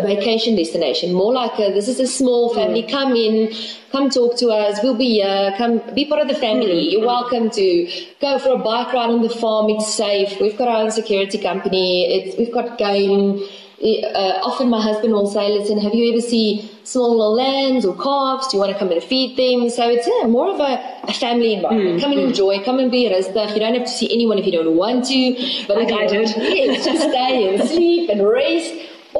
vacation 0.00 0.56
destination. 0.56 1.12
More 1.12 1.32
like 1.32 1.58
a, 1.58 1.72
this 1.72 1.88
is 1.88 2.00
a 2.00 2.06
small 2.06 2.50
hmm. 2.50 2.60
family. 2.60 2.82
Come 2.82 3.14
in, 3.14 3.52
come 3.90 4.10
talk 4.10 4.36
to 4.38 4.48
us. 4.48 4.80
We'll 4.82 4.96
be 4.96 5.20
here. 5.20 5.54
Come 5.58 5.82
be 5.94 6.06
part 6.06 6.22
of 6.22 6.28
the 6.28 6.34
family. 6.34 6.84
Hmm. 6.84 6.90
You're 6.90 7.06
welcome 7.06 7.50
to 7.50 8.04
go 8.20 8.38
for 8.38 8.50
a 8.50 8.58
bike 8.58 8.92
ride 8.92 9.10
on 9.10 9.22
the 9.22 9.28
farm. 9.28 9.70
It's 9.70 9.92
safe. 9.94 10.40
We've 10.40 10.56
got 10.56 10.68
our 10.68 10.82
own 10.84 10.90
security 10.90 11.38
company. 11.38 12.06
It's, 12.06 12.38
we've 12.38 12.52
got 12.52 12.78
game. 12.78 13.46
Uh, 13.82 14.38
often 14.44 14.70
my 14.70 14.80
husband 14.80 15.12
will 15.12 15.26
say, 15.26 15.50
listen, 15.50 15.76
have 15.80 15.92
you 15.92 16.12
ever 16.12 16.20
seen 16.20 16.70
small 16.84 17.10
little 17.10 17.34
lambs 17.34 17.84
or 17.84 17.96
calves? 17.96 18.46
Do 18.46 18.56
you 18.56 18.60
want 18.60 18.72
to 18.72 18.78
come 18.78 18.92
and 18.92 19.02
feed 19.02 19.36
them? 19.36 19.68
So 19.70 19.90
it's 19.90 20.06
yeah, 20.06 20.28
more 20.28 20.54
of 20.54 20.60
a, 20.60 20.78
a 21.02 21.12
family 21.12 21.54
hmm. 21.54 21.64
environment. 21.64 22.00
Come 22.00 22.12
and 22.12 22.20
enjoy. 22.20 22.62
Come 22.64 22.78
and 22.78 22.92
be 22.92 23.06
a 23.06 23.10
Rustig. 23.10 23.54
You 23.54 23.58
don't 23.58 23.74
have 23.74 23.84
to 23.84 23.90
see 23.90 24.12
anyone 24.12 24.38
if 24.38 24.46
you 24.46 24.52
don't 24.52 24.76
want 24.76 25.06
to. 25.06 25.64
But 25.66 25.78
Like 25.78 25.92
I 25.92 26.06
did. 26.06 26.30
Yes, 26.36 26.84
just 26.84 27.02
stay 27.02 27.54
and 27.54 27.68
sleep 27.68 28.08
and 28.08 28.26
rest. 28.26 28.72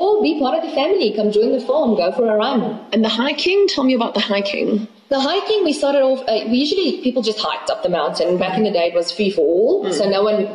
Or 0.02 0.20
be 0.20 0.40
part 0.40 0.58
of 0.58 0.68
the 0.68 0.74
family. 0.74 1.12
Come 1.14 1.30
join 1.30 1.52
the 1.52 1.60
farm. 1.60 1.94
Go 1.94 2.10
for 2.10 2.28
a 2.28 2.36
run. 2.36 2.84
And 2.92 3.04
the 3.04 3.08
hiking, 3.08 3.68
tell 3.68 3.84
me 3.84 3.94
about 3.94 4.14
the 4.14 4.20
hiking. 4.20 4.88
The 5.10 5.20
hiking, 5.20 5.62
we 5.62 5.72
started 5.72 6.02
off, 6.02 6.20
uh, 6.26 6.40
we 6.50 6.56
usually 6.58 7.00
people 7.02 7.22
just 7.22 7.38
hiked 7.38 7.70
up 7.70 7.84
the 7.84 7.88
mountain. 7.88 8.36
Back 8.36 8.58
in 8.58 8.64
the 8.64 8.72
day, 8.72 8.86
it 8.88 8.94
was 8.94 9.12
free 9.12 9.30
for 9.30 9.42
all. 9.42 9.92
So 9.92 10.08
no 10.08 10.24
one, 10.24 10.46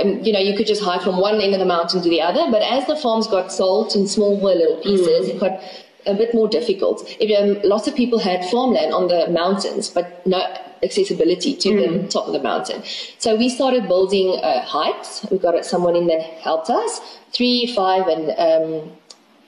um, 0.00 0.20
you 0.24 0.32
know, 0.32 0.38
you 0.38 0.56
could 0.56 0.66
just 0.66 0.82
hike 0.82 1.02
from 1.02 1.20
one 1.20 1.42
end 1.42 1.52
of 1.52 1.60
the 1.60 1.66
mountain 1.66 2.00
to 2.02 2.08
the 2.08 2.22
other. 2.22 2.50
But 2.50 2.62
as 2.62 2.86
the 2.86 2.96
farms 2.96 3.26
got 3.26 3.52
sold 3.52 3.94
in 3.94 4.06
smaller 4.06 4.54
little 4.54 4.80
pieces, 4.82 5.28
it 5.28 5.38
got 5.40 5.60
a 6.06 6.14
bit 6.14 6.32
more 6.32 6.48
difficult. 6.48 7.04
If, 7.20 7.28
um, 7.38 7.60
lots 7.68 7.86
of 7.88 7.94
people 7.94 8.18
had 8.18 8.48
farmland 8.50 8.94
on 8.94 9.08
the 9.08 9.28
mountains, 9.28 9.90
but 9.90 10.26
no 10.26 10.40
accessibility 10.82 11.54
to 11.54 11.76
the 11.76 12.08
top 12.08 12.26
of 12.26 12.32
the 12.32 12.42
mountain. 12.42 12.82
So 13.18 13.36
we 13.36 13.48
started 13.48 13.88
building 13.88 14.38
uh, 14.42 14.62
hikes. 14.64 15.26
We 15.30 15.38
got 15.38 15.64
someone 15.64 15.96
in 15.96 16.06
that 16.08 16.20
helped 16.20 16.70
us. 16.70 17.00
Three, 17.32 17.72
five, 17.74 18.06
and 18.06 18.30
um, 18.38 18.92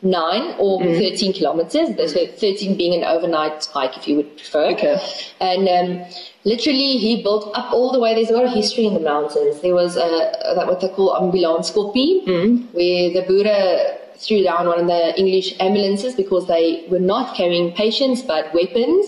nine 0.02 0.54
or 0.58 0.82
13 0.82 1.32
kilometers. 1.32 1.90
A 2.14 2.26
13 2.26 2.76
being 2.76 3.02
an 3.02 3.04
overnight 3.04 3.64
hike 3.66 3.96
if 3.96 4.06
you 4.08 4.16
would 4.16 4.36
prefer. 4.36 4.70
Okay. 4.72 4.96
And 5.40 5.68
um, 5.68 6.06
literally 6.44 6.98
he 6.98 7.22
built 7.22 7.50
up 7.56 7.72
all 7.72 7.92
the 7.92 8.00
way. 8.00 8.14
There's 8.14 8.30
a 8.30 8.34
lot 8.34 8.44
of 8.44 8.52
history 8.52 8.86
in 8.86 8.94
the 8.94 9.00
mountains. 9.00 9.60
There 9.60 9.74
was 9.74 9.96
a, 9.96 10.32
that 10.56 10.66
what 10.66 10.80
they 10.80 10.88
call 10.88 11.16
ambulance 11.16 11.70
Koppie, 11.70 12.24
where 12.72 13.12
the 13.12 13.24
Buddha 13.26 13.98
threw 14.18 14.42
down 14.42 14.66
one 14.66 14.80
of 14.80 14.86
the 14.86 15.18
English 15.18 15.54
ambulances 15.60 16.14
because 16.14 16.46
they 16.48 16.84
were 16.90 16.98
not 16.98 17.36
carrying 17.36 17.72
patients 17.72 18.22
but 18.22 18.52
weapons. 18.52 19.06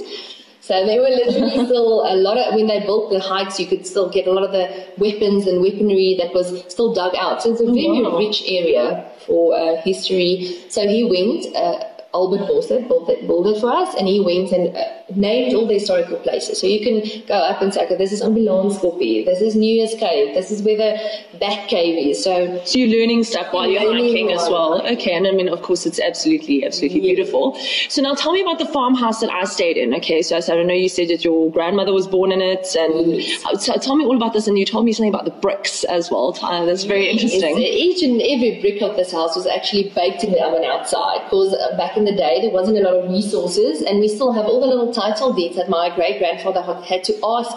So 0.70 0.86
they 0.86 1.00
were 1.00 1.10
literally 1.10 1.50
still 1.66 2.04
a 2.06 2.14
lot 2.14 2.36
of 2.38 2.54
when 2.54 2.68
they 2.68 2.78
built 2.78 3.10
the 3.10 3.18
hikes, 3.18 3.58
you 3.58 3.66
could 3.66 3.84
still 3.84 4.08
get 4.08 4.28
a 4.28 4.32
lot 4.32 4.44
of 4.44 4.52
the 4.52 4.86
weapons 4.98 5.48
and 5.48 5.60
weaponry 5.60 6.14
that 6.20 6.32
was 6.32 6.62
still 6.68 6.94
dug 6.94 7.12
out. 7.16 7.42
So 7.42 7.50
it's 7.50 7.60
a 7.60 7.66
very 7.66 8.02
wow. 8.02 8.16
rich 8.16 8.44
area 8.46 9.04
for 9.26 9.58
uh, 9.58 9.82
history. 9.82 10.56
So 10.68 10.86
he 10.86 11.02
went. 11.02 11.52
Uh, 11.56 11.86
Albert 12.12 12.48
Borsett 12.48 12.88
built 12.88 13.08
it, 13.08 13.26
built 13.26 13.46
it 13.46 13.60
for 13.60 13.72
us, 13.72 13.94
and 13.94 14.08
he 14.08 14.20
went 14.20 14.50
and 14.50 14.76
uh, 14.76 14.82
named 15.16 15.54
all 15.54 15.66
the 15.66 15.74
historical 15.74 16.18
places. 16.18 16.60
So 16.60 16.66
you 16.66 16.80
can 16.80 17.26
go 17.26 17.34
up 17.34 17.62
and 17.62 17.72
say, 17.72 17.84
okay, 17.84 17.96
this 17.96 18.12
is 18.12 18.22
Ambulance 18.22 18.78
Koppie, 18.78 19.24
this 19.24 19.40
is 19.40 19.54
New 19.56 19.74
Year's 19.74 19.94
Cave, 19.94 20.34
this 20.34 20.50
is 20.50 20.62
where 20.62 20.76
the 20.76 21.38
back 21.38 21.68
cave 21.68 22.08
is. 22.10 22.22
So 22.22 22.62
So 22.64 22.78
you're 22.78 23.00
learning 23.00 23.24
stuff 23.24 23.52
while 23.52 23.68
you're 23.68 23.80
hiking 23.80 24.32
as 24.32 24.48
well. 24.48 24.86
Okay, 24.86 25.12
and 25.12 25.26
I 25.26 25.32
mean, 25.32 25.48
of 25.48 25.62
course, 25.62 25.86
it's 25.86 26.00
absolutely, 26.00 26.64
absolutely 26.64 27.00
beautiful. 27.00 27.56
So 27.88 28.02
now 28.02 28.14
tell 28.14 28.32
me 28.32 28.42
about 28.42 28.58
the 28.58 28.66
farmhouse 28.66 29.20
that 29.20 29.30
I 29.30 29.44
stayed 29.44 29.76
in. 29.76 29.94
Okay, 29.94 30.22
so 30.22 30.36
I 30.36 30.40
said, 30.40 30.58
I 30.58 30.62
know 30.62 30.74
you 30.74 30.88
said 30.88 31.08
that 31.08 31.24
your 31.24 31.50
grandmother 31.50 31.92
was 31.92 32.06
born 32.06 32.32
in 32.32 32.40
it, 32.40 32.66
and 32.76 33.22
uh, 33.46 33.56
so 33.58 33.76
tell 33.78 33.96
me 33.96 34.04
all 34.04 34.16
about 34.16 34.32
this. 34.32 34.46
And 34.46 34.58
you 34.58 34.64
told 34.64 34.84
me 34.84 34.92
something 34.92 35.12
about 35.12 35.24
the 35.24 35.30
bricks 35.30 35.84
as 35.84 36.10
well. 36.10 36.36
Uh, 36.42 36.64
that's 36.64 36.84
very 36.84 37.08
interesting. 37.08 37.58
Yes, 37.58 37.58
each 37.58 38.02
and 38.02 38.20
every 38.20 38.60
brick 38.60 38.82
of 38.82 38.96
this 38.96 39.12
house 39.12 39.36
was 39.36 39.46
actually 39.46 39.90
baked 39.94 40.24
in 40.24 40.32
the 40.32 40.42
oven 40.42 40.64
outside 40.64 41.24
because 41.24 41.54
uh, 41.54 41.76
back 41.76 41.96
in 41.96 42.04
the 42.04 42.14
day 42.14 42.40
there 42.40 42.50
wasn't 42.50 42.78
a 42.78 42.82
lot 42.82 42.94
of 42.94 43.10
resources, 43.10 43.82
and 43.82 44.00
we 44.00 44.08
still 44.08 44.32
have 44.32 44.44
all 44.44 44.60
the 44.60 44.66
little 44.66 44.92
title 45.00 45.32
deeds 45.32 45.56
that 45.56 45.68
my 45.68 45.94
great 45.94 46.18
grandfather 46.18 46.62
had 46.62 46.84
had 46.84 47.04
to 47.04 47.14
ask. 47.24 47.56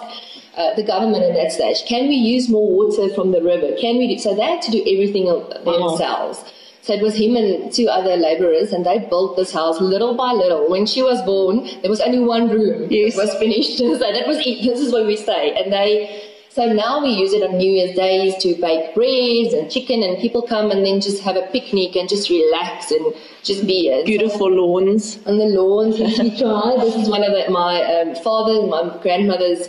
Uh, 0.56 0.72
the 0.76 0.84
government 0.84 1.24
at 1.24 1.34
that 1.34 1.52
stage, 1.52 1.84
can 1.88 2.08
we 2.08 2.14
use 2.14 2.48
more 2.48 2.70
water 2.72 3.12
from 3.16 3.32
the 3.32 3.42
river? 3.42 3.76
Can 3.82 3.98
we 3.98 4.08
do 4.08 4.20
so? 4.20 4.36
They 4.36 4.44
had 4.44 4.62
to 4.62 4.70
do 4.70 4.82
everything 4.86 5.26
themselves. 5.66 6.46
So 6.84 6.92
it 6.92 7.02
was 7.02 7.16
him 7.16 7.38
and 7.38 7.72
two 7.72 7.88
other 7.88 8.18
laborers, 8.18 8.74
and 8.74 8.86
they 8.86 9.00
built 9.00 9.38
this 9.38 9.54
house 9.54 9.80
little 9.80 10.16
by 10.16 10.34
little. 10.34 10.70
When 10.70 10.86
she 10.86 11.02
was 11.02 11.22
born, 11.22 11.64
there 11.82 11.90
was 11.90 12.02
only 12.02 12.20
one 12.20 12.50
room. 12.50 12.90
Yes. 12.92 13.16
It 13.16 13.18
was 13.18 13.34
finished. 13.36 13.78
so 13.78 13.98
that 13.98 14.28
was 14.28 14.46
it. 14.46 14.62
This 14.62 14.82
is 14.82 14.92
where 14.92 15.06
we 15.06 15.16
stay. 15.16 15.56
And 15.56 15.72
they, 15.72 16.33
so 16.54 16.72
now 16.72 17.02
we 17.02 17.10
use 17.10 17.34
it 17.34 17.42
on 17.42 17.58
New 17.58 17.72
Year's 17.72 17.96
days 17.96 18.36
to 18.44 18.54
bake 18.62 18.94
breads 18.94 19.54
and 19.54 19.72
chicken, 19.72 20.04
and 20.04 20.20
people 20.20 20.44
come 20.44 20.70
and 20.70 20.86
then 20.86 21.02
just 21.02 21.24
have 21.24 21.36
a 21.36 21.48
picnic 21.48 21.96
and 21.96 22.08
just 22.08 22.30
relax 22.30 22.92
and 22.92 23.14
just 23.42 23.66
be 23.66 23.88
it. 23.88 24.06
Beautiful 24.06 24.52
lawns. 24.52 25.18
On 25.26 25.38
the 25.38 25.46
lawns, 25.46 25.98
we 25.98 26.38
try. 26.38 26.76
This 26.80 26.96
is 26.96 27.10
one 27.10 27.24
of 27.24 27.32
the, 27.32 27.50
my 27.52 27.82
um, 27.84 28.16
father 28.16 28.60
and 28.60 28.70
my 28.70 29.00
grandmother's. 29.02 29.68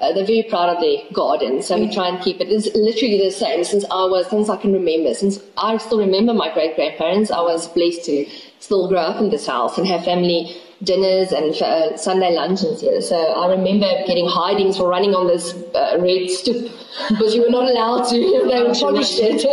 Uh, 0.00 0.12
they're 0.12 0.26
very 0.26 0.44
proud 0.48 0.68
of 0.68 0.80
their 0.80 0.98
garden, 1.12 1.62
so 1.62 1.78
we 1.78 1.92
try 1.92 2.08
and 2.08 2.20
keep 2.22 2.40
it. 2.40 2.48
It's 2.48 2.74
literally 2.74 3.18
the 3.18 3.30
same 3.30 3.62
since 3.62 3.84
I 3.84 4.04
was, 4.06 4.28
since 4.30 4.48
I 4.48 4.56
can 4.56 4.72
remember. 4.72 5.14
Since 5.14 5.40
I 5.56 5.76
still 5.78 5.98
remember 5.98 6.34
my 6.34 6.52
great 6.52 6.76
grandparents, 6.76 7.30
I 7.30 7.40
was 7.40 7.68
blessed 7.68 8.04
to 8.06 8.26
still 8.60 8.88
grow 8.88 9.00
up 9.00 9.20
in 9.20 9.30
this 9.30 9.46
house 9.46 9.76
and 9.78 9.86
have 9.86 10.04
family 10.04 10.56
dinners 10.82 11.32
and 11.32 11.54
uh, 11.62 11.96
Sunday 11.96 12.32
luncheons 12.34 12.80
here. 12.80 13.00
So 13.00 13.16
I 13.16 13.50
remember 13.50 13.86
getting 14.06 14.26
hidings 14.28 14.76
for 14.76 14.88
running 14.88 15.14
on 15.14 15.26
this 15.26 15.54
uh, 15.74 15.96
red 16.00 16.28
stoop 16.30 16.70
because 17.08 17.34
you 17.34 17.42
were 17.42 17.50
not 17.50 17.64
allowed 17.70 18.04
to. 18.10 18.18
they 18.50 18.62
would 18.62 18.76
polish 18.76 19.18
it. 19.18 19.44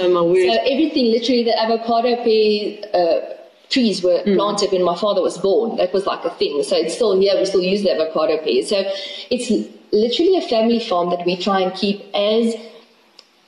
Oh 0.00 0.08
my 0.12 0.22
word. 0.22 0.36
So 0.46 0.52
everything, 0.70 1.06
literally, 1.10 1.44
the 1.44 1.58
avocado 1.58 2.16
pear 2.22 2.78
uh, 2.94 3.34
trees 3.70 4.02
were 4.02 4.20
Mm. 4.26 4.36
planted 4.36 4.72
when 4.72 4.82
my 4.82 4.96
father 4.96 5.22
was 5.22 5.38
born. 5.38 5.76
That 5.76 5.92
was 5.92 6.06
like 6.06 6.24
a 6.24 6.30
thing. 6.30 6.62
So 6.62 6.76
it's 6.76 6.94
still 6.94 7.18
here. 7.20 7.34
We 7.38 7.44
still 7.46 7.62
use 7.62 7.82
the 7.82 7.92
avocado 7.94 8.38
pear. 8.38 8.62
So 8.62 8.82
it's 9.30 9.50
literally 9.92 10.36
a 10.36 10.42
family 10.48 10.80
farm 10.80 11.10
that 11.10 11.24
we 11.26 11.36
try 11.36 11.60
and 11.60 11.72
keep 11.74 12.00
as 12.14 12.54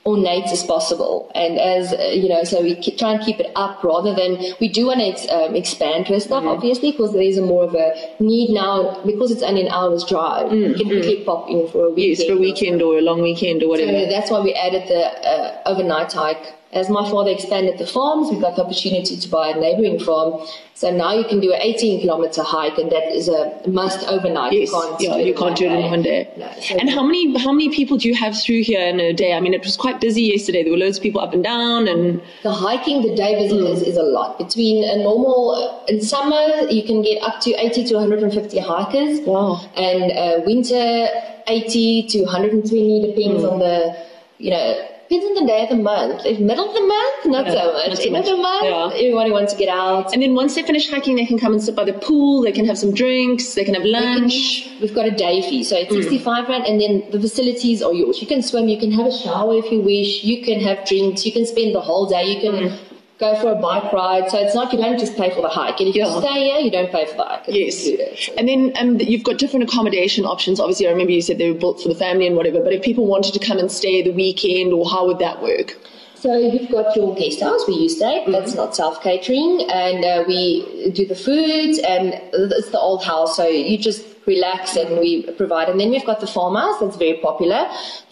ornate 0.07 0.47
as 0.47 0.62
possible. 0.64 1.30
And 1.35 1.59
as, 1.59 1.92
uh, 1.92 2.11
you 2.14 2.28
know, 2.28 2.42
so 2.45 2.62
we 2.62 2.75
ke- 2.76 2.99
try 2.99 3.12
and 3.12 3.23
keep 3.25 3.38
it 3.38 3.50
up 3.54 3.85
rather 3.85 4.14
than, 4.14 4.38
we 4.61 4.69
do 4.69 4.87
want 4.87 5.00
to 5.00 5.28
um, 5.28 5.54
expand 5.54 6.07
Rustig, 6.07 6.30
obviously, 6.47 6.92
because 6.92 7.12
there 7.12 7.23
is 7.23 7.37
a 7.38 7.42
more 7.42 7.64
of 7.64 7.75
a 7.75 7.92
need 8.19 8.50
now, 8.50 9.02
because 9.04 9.30
it's 9.30 9.42
only 9.42 9.62
an 9.66 9.69
hour's 9.69 10.04
drive. 10.04 10.52
You 10.52 10.75
can 10.75 10.87
quickly 10.87 11.23
pop 11.25 11.49
in 11.50 11.69
for 11.69 11.87
a 11.87 11.90
weekend. 11.90 12.19
Yes, 12.19 12.25
for 12.26 12.33
a 12.35 12.38
weekend 12.38 12.83
or 12.83 12.99
a 12.99 13.02
long 13.02 13.21
weekend 13.23 13.62
or 13.62 13.76
So 13.76 13.85
whatever. 13.87 14.07
that's 14.11 14.30
why 14.30 14.40
we 14.40 14.54
added 14.54 14.88
the 14.88 15.02
uh, 15.28 15.62
overnight 15.66 16.12
hike. 16.12 16.54
As 16.72 16.88
my 16.88 17.08
father 17.10 17.32
expanded 17.32 17.78
the 17.78 17.86
farms, 17.86 18.30
we 18.30 18.38
got 18.38 18.54
the 18.54 18.64
opportunity 18.64 19.16
to 19.16 19.28
buy 19.28 19.48
a 19.48 19.58
neighboring 19.58 19.98
farm. 19.98 20.46
So 20.74 20.96
now 20.96 21.12
you 21.12 21.24
can 21.24 21.40
do 21.40 21.52
an 21.52 21.60
18 21.60 22.00
kilometer 22.00 22.44
hike, 22.44 22.78
and 22.78 22.92
that 22.92 23.10
is 23.12 23.28
a 23.28 23.60
must 23.66 24.06
overnight. 24.06 24.52
Yes, 24.52 24.70
you 24.70 24.80
can't 24.80 25.00
yeah, 25.00 25.14
do 25.14 25.18
it 25.18 25.26
you 25.26 25.32
in 25.32 25.38
can't 25.38 25.56
do 25.56 25.66
it 25.66 25.72
in 25.72 25.90
one 25.90 26.02
day. 26.02 26.32
No, 26.36 26.48
so 26.60 26.76
And 26.78 26.88
how 26.88 27.02
many 27.02 27.36
how 27.38 27.50
many 27.50 27.74
people 27.74 27.96
do 27.96 28.06
you 28.08 28.14
have 28.14 28.40
through 28.40 28.62
here 28.62 28.80
in 28.80 29.00
a 29.00 29.12
day? 29.12 29.32
I 29.32 29.40
mean, 29.40 29.52
it 29.52 29.64
was 29.64 29.76
quite 29.76 30.00
busy 30.00 30.22
yesterday. 30.22 30.62
There 30.62 30.70
were 30.72 30.78
loads 30.78 30.98
of 30.98 31.02
people 31.02 31.20
up 31.20 31.34
and 31.34 31.42
down, 31.42 31.88
and 31.88 32.22
the 32.44 32.52
hiking, 32.52 33.02
the 33.02 33.16
day 33.16 33.34
visitors 33.34 33.82
is 33.82 33.96
a 33.96 34.04
lot. 34.04 34.38
Between 34.38 34.84
a 34.84 34.96
normal, 35.02 35.84
in 35.88 36.00
summer, 36.00 36.70
you 36.70 36.84
can 36.84 37.02
get 37.02 37.20
up 37.24 37.40
to 37.40 37.50
80 37.50 37.84
to 37.86 37.94
150 37.96 38.58
hikers. 38.60 39.20
Wow. 39.26 39.60
And 39.74 40.12
uh, 40.12 40.44
winter, 40.46 41.08
80 41.48 42.06
to 42.10 42.22
120, 42.22 43.12
depends 43.12 43.42
on 43.42 43.58
the, 43.58 44.06
you 44.38 44.50
know, 44.50 44.86
depends 45.11 45.26
on 45.26 45.45
the 45.45 45.52
day 45.52 45.62
of 45.64 45.69
the 45.71 45.76
month. 45.76 46.25
If 46.25 46.38
middle 46.38 46.69
of 46.69 46.75
the 46.75 46.81
month, 46.81 47.26
not 47.26 47.47
Yeah, 47.47 47.52
so 47.52 47.73
much. 47.73 47.88
not 47.88 47.99
so 47.99 48.05
End 48.05 48.17
of 48.17 48.25
the 48.26 48.37
month, 48.37 48.64
Yeah. 48.64 48.90
everybody 48.95 49.33
wants 49.33 49.52
to 49.52 49.59
get 49.59 49.69
out. 49.69 50.12
and 50.12 50.23
then 50.23 50.35
once 50.35 50.55
they 50.55 50.62
finish 50.62 50.88
hiking, 50.88 51.17
they 51.17 51.26
can 51.26 51.38
come 51.38 51.52
and 51.52 51.62
sit 51.62 51.75
by 51.75 51.85
the 51.85 51.93
pool. 51.93 52.43
They 52.43 52.52
can 52.52 52.64
have 52.67 52.79
some 52.79 52.93
drinks. 52.93 53.55
They 53.55 53.64
can 53.64 53.75
have 53.75 53.85
lunch. 53.85 54.69
We've 54.81 54.95
got 54.95 55.07
a 55.07 55.11
day 55.11 55.43
fee, 55.43 55.64
so 55.64 55.76
it's 55.76 55.93
mm. 55.93 56.02
65 56.02 56.49
rand, 56.49 56.67
and 56.67 56.81
then 56.81 57.02
the 57.11 57.21
facilities 57.21 57.83
are 57.83 57.93
yours. 57.93 58.21
You 58.21 58.29
can 58.29 58.43
swim, 58.43 58.69
you 58.69 58.79
can 58.79 58.93
have 58.93 59.07
a 59.07 59.12
shower 59.12 59.55
if 59.57 59.71
you 59.73 59.81
wish, 59.81 60.23
you 60.25 60.43
can 60.45 60.61
have 60.61 60.87
drinks, 60.87 61.26
you 61.26 61.33
can 61.33 61.45
spend 61.45 61.75
the 61.75 61.81
whole 61.81 62.07
day, 62.07 62.25
you 62.33 62.40
can 62.40 62.55
mm. 62.69 62.79
Go 63.20 63.36
for 63.40 63.52
a 63.52 63.54
bike 63.54 63.92
ride. 63.92 64.30
So 64.30 64.38
it's 64.38 64.54
like 64.54 64.72
you 64.72 64.78
don't 64.78 64.98
just 64.98 65.16
pay 65.16 65.30
for 65.30 65.42
the 65.42 65.48
hike, 65.48 65.78
and 65.78 65.88
if 65.88 65.94
Yeah. 65.94 66.12
you 66.12 66.20
stay 66.20 66.44
here, 66.44 66.58
you 66.58 66.70
don't 66.70 66.90
pay 66.90 67.04
for 67.06 67.16
the 67.16 67.24
hike. 67.24 67.44
It's 67.46 67.86
Yes. 67.86 68.30
And 68.36 68.48
then 68.48 68.72
um, 68.80 68.98
you've 68.98 69.22
got 69.22 69.38
different 69.38 69.64
accommodation 69.64 70.24
options. 70.24 70.58
Obviously, 70.58 70.88
I 70.88 70.90
remember 70.90 71.12
you 71.12 71.22
said 71.22 71.38
they 71.38 71.50
were 71.52 71.58
built 71.58 71.80
for 71.82 71.88
the 71.88 71.94
family 71.94 72.26
and 72.26 72.34
whatever. 72.36 72.60
But 72.60 72.72
if 72.72 72.82
people 72.82 73.06
wanted 73.06 73.34
to 73.34 73.38
come 73.38 73.58
and 73.58 73.70
stay 73.70 74.02
the 74.02 74.12
weekend, 74.12 74.72
or 74.72 74.88
how 74.88 75.06
would 75.06 75.18
that 75.18 75.42
work? 75.42 75.76
So 76.14 76.36
you've 76.36 76.70
got 76.70 76.94
your 76.96 77.14
guest 77.14 77.40
house 77.40 77.66
where 77.66 77.78
you 77.78 77.88
stay. 77.88 78.24
That's 78.26 78.54
not 78.54 78.76
self 78.76 79.02
catering, 79.02 79.66
and 79.70 80.04
uh, 80.04 80.24
we 80.26 80.90
do 80.94 81.06
the 81.06 81.14
food, 81.14 81.78
and 81.78 82.20
it's 82.34 82.70
the 82.70 82.78
old 82.78 83.04
house. 83.04 83.36
So 83.36 83.46
you 83.46 83.78
just 83.78 84.04
relax, 84.34 84.76
and 84.82 84.99
we 85.04 85.10
provide. 85.42 85.68
And 85.68 85.78
then 85.80 85.90
we've 85.94 86.06
got 86.12 86.20
the 86.25 86.30
farmhouse 86.37 86.76
that's 86.80 86.96
very 87.04 87.18
popular. 87.28 87.62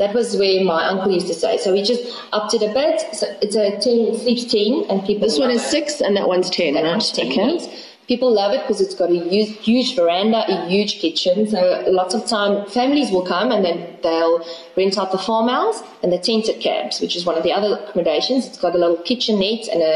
That 0.03 0.13
was 0.19 0.37
where 0.43 0.63
my 0.65 0.81
uncle 0.93 1.11
used 1.19 1.29
to 1.33 1.35
stay. 1.43 1.57
So 1.65 1.73
we 1.73 1.83
just 1.93 2.05
upped 2.33 2.53
it 2.59 2.63
a 2.71 2.73
bit. 2.81 2.97
So 3.21 3.27
it's 3.45 3.57
a 3.57 3.67
ten 3.87 3.99
it 4.13 4.17
sleeps 4.23 4.45
ten, 4.55 4.73
and 4.91 5.05
people. 5.09 5.23
This 5.29 5.39
one 5.39 5.51
is 5.59 5.63
it. 5.65 5.69
six, 5.77 6.01
and 6.01 6.17
that 6.19 6.27
one's 6.35 6.51
ten, 6.51 6.75
That 6.75 6.83
right? 6.85 6.91
one's 6.97 7.11
10 7.13 7.27
Okay. 7.29 7.37
minutes. 7.47 7.69
People 8.13 8.31
love 8.33 8.53
it 8.57 8.61
because 8.63 8.81
it's 8.85 8.95
got 9.01 9.11
a 9.11 9.19
huge, 9.33 9.51
huge 9.69 9.89
veranda, 9.95 10.41
a 10.49 10.57
huge 10.75 10.93
kitchen. 11.03 11.47
So 11.55 11.61
lots 12.01 12.15
of 12.15 12.25
time, 12.37 12.65
families 12.79 13.11
will 13.15 13.27
come 13.35 13.53
and 13.55 13.63
then 13.67 13.77
they'll 14.03 14.39
rent 14.79 14.97
out 15.01 15.13
the 15.13 15.19
farmhouse 15.29 15.83
and 16.03 16.11
the 16.11 16.17
tented 16.29 16.59
cabs, 16.67 17.03
which 17.03 17.15
is 17.19 17.27
one 17.27 17.37
of 17.37 17.43
the 17.43 17.53
other 17.59 17.71
accommodations. 17.83 18.47
It's 18.47 18.57
got 18.65 18.75
a 18.75 18.79
little 18.79 18.97
kitchenette 19.09 19.69
and 19.69 19.83
a 19.83 19.95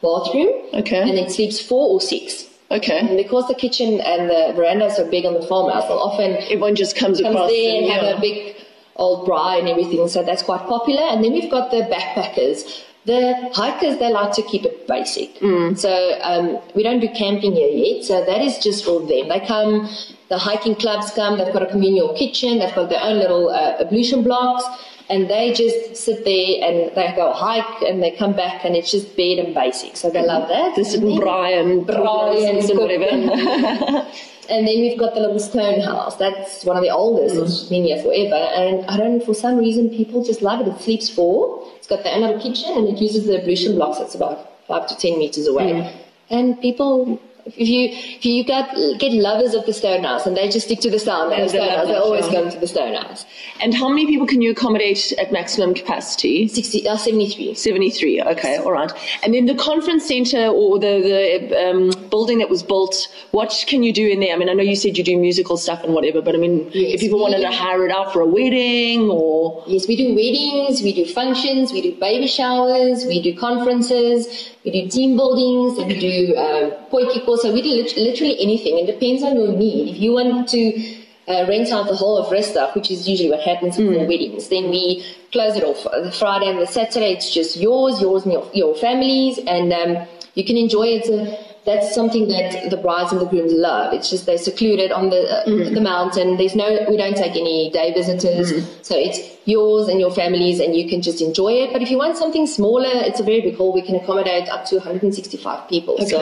bathroom. 0.00 0.48
Okay. 0.82 1.02
And 1.08 1.16
it 1.22 1.30
sleeps 1.36 1.60
four 1.60 1.84
or 1.94 2.00
six. 2.00 2.46
And 2.70 2.80
Okay. 2.82 3.16
because 3.16 3.48
the 3.48 3.54
kitchen 3.54 4.00
and 4.00 4.30
the 4.30 4.52
veranda 4.54 4.86
are 4.86 4.90
so 4.90 5.10
big 5.10 5.24
on 5.26 5.34
the 5.34 5.42
farmhouse, 5.42 5.86
they'll 5.88 5.98
often 5.98 6.36
Everyone 6.36 6.76
just 6.76 6.96
comes, 6.96 7.20
comes 7.20 7.34
across 7.34 7.50
there 7.50 7.82
and 7.82 7.90
have 7.90 8.02
yeah. 8.02 8.16
a 8.16 8.20
big 8.20 8.56
old 8.96 9.26
braai 9.28 9.58
and 9.58 9.68
everything. 9.68 10.06
So 10.08 10.22
that's 10.22 10.42
quite 10.42 10.60
popular. 10.60 11.02
And 11.02 11.24
then 11.24 11.32
we've 11.32 11.50
got 11.50 11.70
the 11.70 11.82
backpackers. 11.92 12.84
The 13.06 13.50
hikers, 13.54 13.98
they 13.98 14.12
like 14.12 14.32
to 14.34 14.42
keep 14.42 14.64
it 14.64 14.86
basic. 14.86 15.30
So 15.76 16.18
um, 16.22 16.58
we 16.74 16.82
don't 16.82 17.00
do 17.00 17.08
camping 17.08 17.52
here 17.52 17.68
yet. 17.68 18.04
So 18.04 18.24
that 18.24 18.42
is 18.42 18.58
just 18.58 18.84
for 18.84 19.00
them. 19.00 19.28
They 19.30 19.40
come, 19.40 19.88
the 20.28 20.38
hiking 20.38 20.74
clubs 20.74 21.10
come, 21.12 21.38
they've 21.38 21.52
got 21.52 21.62
a 21.62 21.66
communal 21.70 22.14
kitchen, 22.14 22.58
they've 22.58 22.74
got 22.74 22.90
their 22.90 23.02
own 23.02 23.18
little 23.18 23.48
uh, 23.48 23.78
ablution 23.80 24.22
blocks. 24.22 24.64
And 25.10 25.28
they 25.28 25.52
just 25.52 25.96
sit 25.96 26.24
there 26.24 26.62
and 26.62 26.94
they 26.94 27.12
go 27.16 27.32
hike 27.32 27.82
and 27.82 28.00
they 28.00 28.12
come 28.12 28.32
back 28.32 28.64
and 28.64 28.76
it's 28.76 28.92
just 28.92 29.16
bed 29.16 29.38
and 29.38 29.52
basic. 29.52 29.96
So 29.96 30.08
they 30.08 30.24
love 30.24 30.48
that. 30.48 30.76
They 30.76 30.84
sit 30.84 31.02
and 31.02 31.20
braai 31.20 32.48
and 32.48 32.78
whatever. 32.78 33.04
and- 34.48 34.66
then 34.68 34.76
we've 34.80 34.98
got 34.98 35.14
the 35.14 35.20
little 35.20 35.40
stone 35.40 35.80
house. 35.80 36.16
That's 36.16 36.64
one 36.64 36.76
of 36.76 36.82
the 36.84 36.90
oldest. 36.90 37.34
Mm. 37.34 37.42
It's 37.42 37.62
been 37.64 37.84
here 37.84 38.00
forever. 38.00 38.36
And 38.36 38.86
I 38.86 38.96
don't, 38.96 39.20
for 39.24 39.34
some 39.34 39.58
reason, 39.58 39.90
people 39.90 40.24
just 40.24 40.42
love 40.42 40.60
it. 40.60 40.68
It 40.68 40.80
sleeps 40.80 41.08
four. 41.10 41.66
It's 41.76 41.88
got 41.88 42.04
their 42.04 42.14
own 42.14 42.20
little 42.22 42.40
kitchen 42.40 42.70
and 42.76 42.88
it 42.88 42.98
uses 42.98 43.26
the 43.26 43.40
ablution 43.40 43.74
blocks. 43.74 43.98
It's 44.00 44.14
about 44.14 44.64
five 44.68 44.86
to 44.88 44.96
ten 44.96 45.18
meters 45.18 45.48
away. 45.48 45.72
And 46.30 46.60
people, 46.60 47.20
if 47.46 47.68
you 47.68 47.88
if 47.90 48.24
you 48.24 48.44
got 48.44 48.74
get 48.98 49.12
lovers 49.12 49.54
of 49.54 49.66
the 49.66 49.72
stone 49.72 50.04
house 50.04 50.26
and 50.26 50.36
they 50.36 50.48
just 50.48 50.66
stick 50.66 50.80
to 50.80 50.90
the 50.90 50.98
stone, 50.98 51.30
Yeah, 51.30 51.42
the 51.42 51.48
stone 51.48 51.68
house, 51.68 51.86
they 51.86 51.94
always 51.94 52.26
come 52.28 52.50
to 52.50 52.58
the 52.58 52.66
stone 52.66 52.94
house. 52.94 53.26
And 53.60 53.74
how 53.74 53.88
many 53.88 54.06
people 54.06 54.26
can 54.26 54.40
you 54.42 54.50
accommodate 54.50 55.12
at 55.18 55.32
maximum 55.32 55.74
capacity? 55.74 56.48
60, 56.48 56.88
uh, 56.88 56.96
73. 56.96 57.54
73, 57.54 58.22
okay, 58.22 58.56
all 58.58 58.72
right. 58.72 58.92
And 59.22 59.34
then 59.34 59.46
the 59.46 59.54
conference 59.54 60.06
centre 60.06 60.46
or 60.46 60.78
the, 60.78 61.48
the 61.48 61.70
um, 61.70 61.90
building 62.10 62.38
that 62.38 62.48
was 62.50 62.62
built, 62.62 62.94
what 63.30 63.50
can 63.66 63.82
you 63.82 63.92
do 63.92 64.06
in 64.08 64.20
there? 64.20 64.34
I 64.34 64.36
mean, 64.36 64.48
I 64.48 64.52
know 64.52 64.62
you 64.62 64.76
said 64.76 64.98
you 64.98 65.04
do 65.04 65.16
musical 65.18 65.56
stuff 65.56 65.82
and 65.84 65.94
whatever, 65.94 66.20
but 66.20 66.34
I 66.34 66.38
mean, 66.38 66.70
Yes, 66.72 66.94
if 66.94 67.00
people 67.00 67.18
we- 67.18 67.22
wanted 67.22 67.40
to 67.40 67.50
hire 67.50 67.86
it 67.86 67.92
out 67.92 68.12
for 68.12 68.20
a 68.20 68.26
wedding 68.26 69.08
or. 69.10 69.62
Yes, 69.66 69.86
we 69.88 69.96
do 69.96 70.08
weddings, 70.14 70.82
we 70.82 70.92
do 70.92 71.04
functions, 71.06 71.72
we 71.72 71.80
do 71.82 71.92
baby 72.00 72.26
showers, 72.26 73.04
we 73.06 73.22
do 73.22 73.34
conferences, 73.36 74.50
we 74.64 74.70
do 74.72 74.88
team 74.88 75.16
buildings, 75.16 75.78
and 75.78 75.86
we 75.88 75.98
do 76.00 76.36
um, 76.36 76.72
potjiekos. 76.92 77.38
So 77.38 77.52
we 77.52 77.62
do 77.62 77.70
lit- 77.70 77.96
literally 77.96 78.36
anything. 78.40 78.78
It 78.78 78.86
depends 78.86 79.22
on 79.22 79.36
your 79.36 79.52
need. 79.52 79.94
If 79.94 80.00
you 80.00 80.12
want 80.12 80.48
to 80.50 80.62
uh, 81.28 81.46
rent 81.48 81.68
out 81.70 81.86
the 81.86 81.94
whole 81.94 82.18
of 82.18 82.26
Rustig, 82.32 82.74
which 82.74 82.90
is 82.90 83.08
usually 83.08 83.30
what 83.30 83.40
happens 83.40 83.76
for 83.76 83.84
weddings, 83.84 84.48
then 84.48 84.70
we 84.70 85.04
close 85.32 85.54
it 85.56 85.62
off. 85.62 85.84
The 85.84 86.10
Friday 86.10 86.48
and 86.48 86.58
the 86.60 86.66
Saturday, 86.66 87.12
it's 87.12 87.30
just 87.32 87.56
yours, 87.56 88.00
yours 88.00 88.24
and 88.24 88.32
your, 88.32 88.50
your 88.52 88.74
families, 88.74 89.38
and 89.46 89.72
um, 89.72 90.06
you 90.34 90.44
can 90.44 90.56
enjoy 90.56 90.86
it. 90.98 91.06
That's 91.66 91.94
something 91.94 92.28
that 92.28 92.70
the 92.70 92.76
brides 92.78 93.12
and 93.12 93.20
the 93.20 93.26
grooms 93.26 93.52
love. 93.52 93.92
It's 93.92 94.08
just 94.08 94.24
they're 94.26 94.38
secluded 94.38 94.92
on 94.92 95.10
the 95.10 95.22
uh, 95.30 95.44
the 95.74 95.80
mountain. 95.80 96.36
There's 96.38 96.56
no, 96.56 96.86
we 96.88 96.96
don't 96.96 97.16
take 97.16 97.32
any 97.32 97.70
day 97.70 97.92
visitors, 97.92 98.48
so 98.82 98.94
it's 98.96 99.18
yours 99.44 99.88
and 99.88 100.00
your 100.00 100.10
families, 100.10 100.58
and 100.58 100.74
you 100.74 100.88
can 100.88 101.02
just 101.02 101.20
enjoy 101.20 101.52
it. 101.52 101.72
But 101.72 101.82
if 101.82 101.90
you 101.90 101.98
want 101.98 102.16
something 102.16 102.46
smaller, 102.46 102.88
it's 102.92 103.20
a 103.20 103.24
very 103.24 103.42
big 103.42 103.56
hall. 103.56 103.72
We 103.74 103.82
can 103.82 103.94
accommodate 103.96 104.48
up 104.48 104.64
to 104.66 104.76
165 104.76 105.68
people. 105.68 105.96
So 106.08 106.18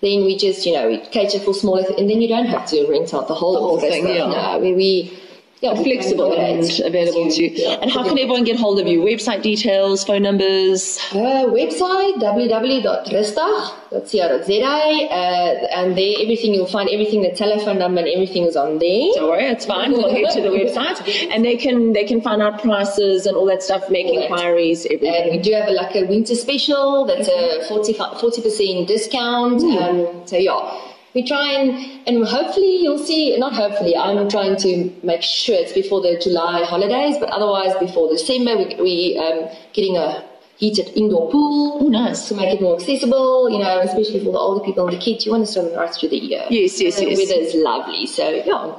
then 0.00 0.24
we 0.24 0.36
just, 0.36 0.64
you 0.66 0.72
know, 0.72 0.88
we 0.88 0.98
cater 0.98 1.38
for 1.40 1.54
smaller, 1.54 1.82
th- 1.84 1.98
and 1.98 2.08
then 2.10 2.20
you 2.22 2.28
don't 2.28 2.46
have 2.46 2.66
to 2.70 2.86
rent 2.90 3.12
out 3.14 3.26
the 3.28 3.34
whole, 3.34 3.56
whole 3.58 3.78
thing, 3.90 4.04
yeah. 4.16 4.26
No, 4.52 4.58
we, 4.60 4.74
we 4.74 5.18
yeah, 5.64 5.74
Flexible 5.82 6.34
and 6.34 6.62
available 6.84 7.30
to 7.30 7.42
you. 7.42 7.70
And 7.80 7.90
how 7.90 8.04
can 8.04 8.18
everyone 8.18 8.44
get 8.44 8.56
hold 8.56 8.78
of 8.78 8.86
you? 8.86 9.00
Website 9.00 9.40
details, 9.42 10.04
phone 10.04 10.20
numbers? 10.22 10.98
Uh, 11.12 11.46
website 11.48 12.16
www.rustig.co.za 12.16 13.94
uh, 13.94 15.66
and 15.78 15.96
there 15.96 16.16
everything 16.20 16.52
you'll 16.52 16.66
find 16.66 16.90
everything 16.90 17.22
the 17.22 17.30
telephone 17.30 17.78
number 17.78 18.00
and 18.00 18.08
everything 18.08 18.44
is 18.44 18.56
on 18.56 18.78
there. 18.78 19.08
Don't 19.14 19.30
worry, 19.30 19.46
it's 19.46 19.64
fine. 19.64 19.92
We'll 19.92 20.12
head 20.12 20.30
to 20.34 20.42
the 20.42 20.48
website, 20.60 21.00
and 21.30 21.42
they 21.42 21.56
can 21.56 21.94
they 21.94 22.04
can 22.04 22.20
find 22.20 22.42
out 22.42 22.60
prices 22.60 23.24
and 23.24 23.34
all 23.34 23.46
that 23.46 23.62
stuff, 23.62 23.88
make 23.88 24.04
All 24.06 24.20
inquiries, 24.20 24.84
and 24.84 25.00
we 25.00 25.38
do 25.38 25.52
have 25.52 25.68
a, 25.68 25.72
like 25.72 25.96
a 25.96 26.04
winter 26.04 26.34
special 26.34 27.06
that's 27.06 27.28
a 27.28 27.64
40 27.68 27.94
percent 28.42 28.86
discount. 28.86 29.62
Um, 29.62 30.26
so 30.26 30.36
yeah 30.36 30.83
we 31.14 31.22
try 31.26 31.52
and 31.52 31.70
and 32.08 32.26
hopefully 32.26 32.82
you'll 32.82 32.98
see 32.98 33.36
not 33.38 33.52
hopefully 33.52 33.96
I'm 33.96 34.28
trying 34.28 34.56
to 34.58 34.92
make 35.02 35.22
sure 35.22 35.54
it's 35.54 35.72
before 35.72 36.00
the 36.00 36.18
July 36.22 36.64
holidays 36.64 37.16
but 37.18 37.28
otherwise 37.30 37.74
before 37.80 38.08
December 38.10 38.56
we, 38.56 38.66
we 38.80 39.18
um, 39.18 39.48
getting 39.72 39.96
a 39.96 40.24
heated 40.56 40.88
indoor 40.94 41.30
pool 41.30 41.78
Oh, 41.82 41.88
nice. 41.88 42.28
to 42.28 42.34
make 42.34 42.54
it 42.54 42.60
more 42.62 42.76
accessible 42.80 43.50
you 43.50 43.58
know 43.58 43.80
especially 43.80 44.20
for 44.24 44.32
the 44.32 44.38
older 44.38 44.64
people 44.64 44.86
and 44.88 44.96
the 44.96 45.00
kids 45.00 45.24
you 45.26 45.32
want 45.32 45.46
to 45.46 45.52
swim 45.52 45.72
right 45.74 45.92
through 45.94 46.10
the 46.10 46.16
year 46.18 46.44
Yes, 46.50 46.80
yes, 46.80 47.00
yes. 47.00 47.00
the 47.00 47.06
weather 47.06 47.40
is 47.46 47.54
lovely 47.54 48.06
so 48.06 48.28
yeah 48.30 48.74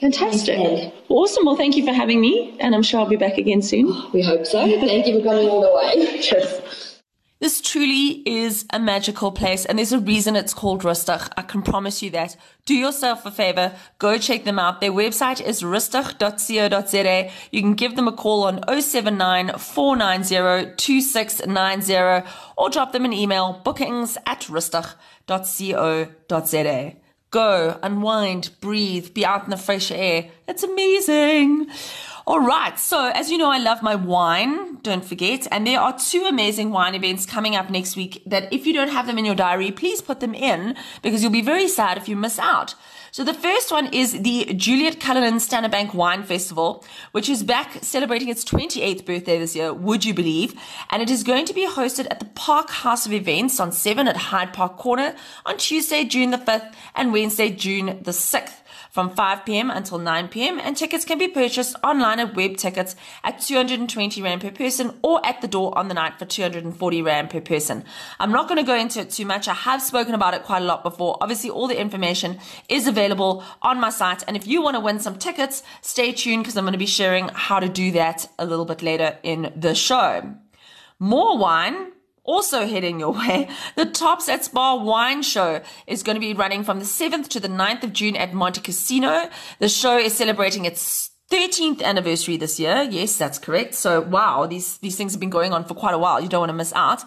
Fantastic. 0.00 0.58
Okay. 0.58 0.92
Awesome. 1.08 1.46
Well, 1.46 1.56
thank 1.56 1.74
you 1.74 1.82
for 1.82 1.90
having 1.90 2.20
me, 2.20 2.54
and 2.60 2.74
I'm 2.74 2.82
sure 2.82 3.00
I'll 3.00 3.08
be 3.08 3.16
back 3.16 3.38
again 3.38 3.62
soon. 3.62 3.86
we 4.12 4.20
hope 4.22 4.44
so 4.44 4.60
thank 4.60 5.06
you 5.06 5.18
for 5.20 5.24
coming 5.24 5.48
all 5.48 5.62
the 5.62 5.72
way 5.74 6.20
This 7.38 7.60
truly 7.60 8.22
is 8.24 8.64
a 8.72 8.78
magical 8.78 9.30
place, 9.30 9.66
and 9.66 9.76
there's 9.78 9.92
a 9.92 9.98
reason 9.98 10.36
it's 10.36 10.54
called 10.54 10.84
Rustig. 10.84 11.30
I 11.36 11.42
can 11.42 11.60
promise 11.60 12.02
you 12.02 12.08
that. 12.12 12.34
Do 12.64 12.74
yourself 12.74 13.26
a 13.26 13.30
favor, 13.30 13.74
go 13.98 14.16
check 14.16 14.44
them 14.44 14.58
out. 14.58 14.80
Their 14.80 14.90
website 14.90 15.42
is 15.42 15.60
rustig.co.za. 15.60 17.30
You 17.50 17.60
can 17.60 17.74
give 17.74 17.94
them 17.94 18.08
a 18.08 18.12
call 18.12 18.44
on 18.44 18.64
079 18.80 19.58
490 19.58 20.76
2690 20.76 22.26
or 22.56 22.70
drop 22.70 22.92
them 22.92 23.04
an 23.04 23.12
email 23.12 23.60
bookings 23.62 24.16
at 24.24 24.40
rustig.co.za. 24.48 24.96
Go, 27.30 27.78
unwind, 27.82 28.50
breathe, 28.62 29.12
be 29.12 29.26
out 29.26 29.44
in 29.44 29.50
the 29.50 29.58
fresh 29.58 29.90
air. 29.90 30.30
It's 30.48 30.62
amazing. 30.62 31.66
All 32.28 32.40
right. 32.40 32.76
So, 32.76 33.12
as 33.14 33.30
you 33.30 33.38
know, 33.38 33.52
I 33.52 33.58
love 33.58 33.84
my 33.84 33.94
wine. 33.94 34.78
Don't 34.82 35.04
forget. 35.04 35.46
And 35.52 35.64
there 35.64 35.78
are 35.78 35.96
two 35.96 36.24
amazing 36.24 36.72
wine 36.72 36.96
events 36.96 37.24
coming 37.24 37.54
up 37.54 37.70
next 37.70 37.94
week 37.94 38.20
that 38.26 38.52
if 38.52 38.66
you 38.66 38.72
don't 38.72 38.88
have 38.88 39.06
them 39.06 39.16
in 39.16 39.24
your 39.24 39.36
diary, 39.36 39.70
please 39.70 40.02
put 40.02 40.18
them 40.18 40.34
in 40.34 40.74
because 41.02 41.22
you'll 41.22 41.30
be 41.30 41.40
very 41.40 41.68
sad 41.68 41.96
if 41.96 42.08
you 42.08 42.16
miss 42.16 42.40
out. 42.40 42.74
So 43.12 43.22
the 43.22 43.32
first 43.32 43.70
one 43.70 43.86
is 43.94 44.22
the 44.22 44.52
Juliet 44.56 44.98
Cullinan 44.98 45.38
Standard 45.38 45.70
Bank 45.70 45.94
Wine 45.94 46.24
Festival, 46.24 46.84
which 47.12 47.28
is 47.28 47.44
back 47.44 47.78
celebrating 47.82 48.28
its 48.28 48.44
28th 48.44 49.06
birthday 49.06 49.38
this 49.38 49.54
year, 49.54 49.72
would 49.72 50.04
you 50.04 50.12
believe? 50.12 50.60
And 50.90 51.02
it 51.02 51.10
is 51.10 51.22
going 51.22 51.46
to 51.46 51.54
be 51.54 51.68
hosted 51.68 52.08
at 52.10 52.18
the 52.18 52.26
Park 52.26 52.70
House 52.70 53.06
of 53.06 53.12
Events 53.12 53.60
on 53.60 53.70
7 53.70 54.08
at 54.08 54.16
Hyde 54.16 54.52
Park 54.52 54.78
Corner 54.78 55.14
on 55.46 55.58
Tuesday, 55.58 56.04
June 56.04 56.32
the 56.32 56.38
5th 56.38 56.74
and 56.96 57.12
Wednesday, 57.12 57.50
June 57.50 58.00
the 58.02 58.10
6th 58.10 58.62
from 58.96 59.10
5 59.10 59.44
p.m. 59.44 59.68
until 59.68 59.98
9 59.98 60.28
p.m. 60.28 60.58
and 60.58 60.74
tickets 60.74 61.04
can 61.04 61.18
be 61.18 61.28
purchased 61.28 61.76
online 61.84 62.18
at 62.18 62.34
web 62.34 62.56
tickets 62.56 62.96
at 63.22 63.38
220 63.42 64.22
rand 64.22 64.40
per 64.40 64.50
person 64.50 64.98
or 65.02 65.20
at 65.22 65.42
the 65.42 65.46
door 65.46 65.76
on 65.76 65.88
the 65.88 65.92
night 65.92 66.18
for 66.18 66.24
240 66.24 67.02
rand 67.02 67.28
per 67.28 67.42
person. 67.42 67.84
I'm 68.18 68.32
not 68.32 68.48
going 68.48 68.56
to 68.56 68.62
go 68.62 68.74
into 68.74 69.00
it 69.00 69.10
too 69.10 69.26
much. 69.26 69.48
I 69.48 69.52
have 69.52 69.82
spoken 69.82 70.14
about 70.14 70.32
it 70.32 70.44
quite 70.44 70.62
a 70.62 70.64
lot 70.64 70.82
before. 70.82 71.18
Obviously, 71.20 71.50
all 71.50 71.68
the 71.68 71.78
information 71.78 72.38
is 72.70 72.86
available 72.86 73.44
on 73.60 73.78
my 73.78 73.90
site. 73.90 74.24
And 74.26 74.34
if 74.34 74.46
you 74.46 74.62
want 74.62 74.76
to 74.76 74.80
win 74.80 74.98
some 74.98 75.18
tickets, 75.18 75.62
stay 75.82 76.12
tuned 76.12 76.44
because 76.44 76.56
I'm 76.56 76.64
going 76.64 76.72
to 76.72 76.78
be 76.78 76.86
sharing 76.86 77.28
how 77.34 77.60
to 77.60 77.68
do 77.68 77.92
that 77.92 78.26
a 78.38 78.46
little 78.46 78.64
bit 78.64 78.80
later 78.80 79.18
in 79.22 79.52
the 79.54 79.74
show. 79.74 80.34
More 80.98 81.36
wine 81.36 81.92
also 82.26 82.66
heading 82.66 83.00
your 83.00 83.12
way, 83.12 83.48
the 83.76 83.86
Tops 83.86 84.28
at 84.28 84.44
SPAR 84.44 84.78
Wine 84.78 85.22
Show 85.22 85.62
is 85.86 86.02
going 86.02 86.16
to 86.16 86.20
be 86.20 86.34
running 86.34 86.64
from 86.64 86.78
the 86.78 86.84
7th 86.84 87.28
to 87.28 87.40
the 87.40 87.48
9th 87.48 87.84
of 87.84 87.92
June 87.92 88.16
at 88.16 88.32
Montecasino. 88.32 89.30
The 89.58 89.68
show 89.68 89.98
is 89.98 90.14
celebrating 90.14 90.64
its 90.64 91.10
13th 91.30 91.82
anniversary 91.82 92.36
this 92.36 92.60
year. 92.60 92.86
Yes, 92.88 93.16
that's 93.16 93.38
correct. 93.38 93.74
So 93.74 94.00
wow, 94.00 94.46
these, 94.46 94.78
these 94.78 94.96
things 94.96 95.12
have 95.12 95.18
been 95.18 95.28
going 95.30 95.52
on 95.52 95.64
for 95.64 95.74
quite 95.74 95.92
a 95.94 95.98
while. 95.98 96.20
You 96.20 96.28
don't 96.28 96.40
want 96.40 96.50
to 96.50 96.56
miss 96.56 96.72
out. 96.74 97.02